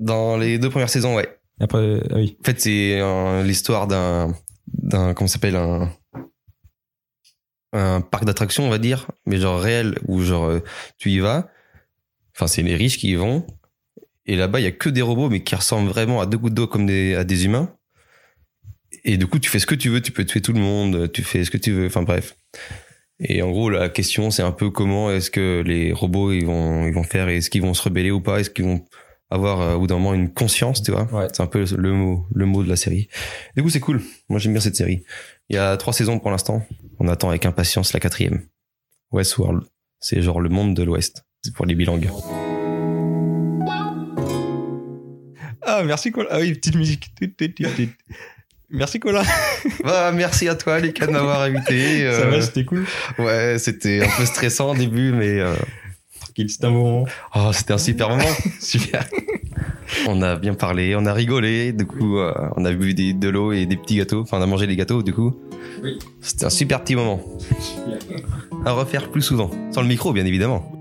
[0.00, 1.28] Dans les deux premières saisons, ouais.
[1.60, 2.38] Après, ah oui.
[2.40, 4.34] En fait, c'est euh, l'histoire d'un,
[4.72, 5.90] d'un, comment ça s'appelle, un,
[7.74, 10.60] un parc d'attractions, on va dire, mais genre réel, où genre, euh,
[10.98, 11.48] tu y vas.
[12.34, 13.46] Enfin, c'est les riches qui y vont.
[14.26, 16.54] Et là-bas, il y a que des robots, mais qui ressemblent vraiment à deux gouttes
[16.54, 17.74] d'eau comme des, à des humains.
[19.04, 21.12] Et du coup, tu fais ce que tu veux, tu peux tuer tout le monde,
[21.12, 22.36] tu fais ce que tu veux, enfin bref.
[23.20, 26.86] Et en gros, la question, c'est un peu comment est-ce que les robots, ils vont,
[26.86, 28.84] ils vont faire, est-ce qu'ils vont se rebeller ou pas, est-ce qu'ils vont
[29.30, 31.04] avoir euh, au bout d'un moment une conscience, tu vois.
[31.12, 31.26] Ouais.
[31.32, 33.08] C'est un peu le mot, le mot de la série.
[33.56, 34.02] Du coup, c'est cool.
[34.28, 35.02] Moi, j'aime bien cette série.
[35.48, 36.64] Il y a trois saisons pour l'instant.
[36.98, 38.42] On attend avec impatience la quatrième.
[39.12, 39.62] Westworld.
[40.00, 41.24] C'est genre le monde de l'Ouest.
[41.42, 42.08] C'est pour les bilangues.
[45.66, 46.28] Ah, merci Colin.
[46.30, 47.10] Ah oui, petite musique.
[48.70, 49.22] Merci Colin.
[49.82, 52.00] Bah, merci à toi, les de m'avoir invité.
[52.00, 52.84] Ça Euh, va, c'était cool.
[53.18, 55.54] ouais, c'était un peu stressant au début, mais euh,
[56.34, 57.06] Tranquille, c'était un bon moment.
[57.36, 58.24] oh, c'était un super moment.
[58.60, 59.06] Super.
[60.08, 61.72] On a bien parlé, on a rigolé.
[61.72, 64.22] Du coup, euh, on a bu des, de l'eau et des petits gâteaux.
[64.22, 65.32] Enfin, on a mangé des gâteaux, du coup.
[65.80, 65.96] Oui.
[66.20, 67.20] C'était un super petit moment.
[68.66, 69.48] À refaire plus souvent.
[69.70, 70.72] Sans le micro, bien évidemment.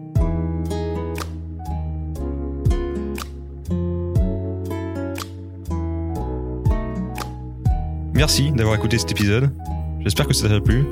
[8.16, 9.52] Merci d'avoir écouté cet épisode.
[10.00, 10.84] J'espère que ça t'a plu.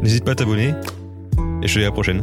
[0.00, 0.72] N'hésite pas à t'abonner.
[1.62, 2.22] Et je te dis à la prochaine.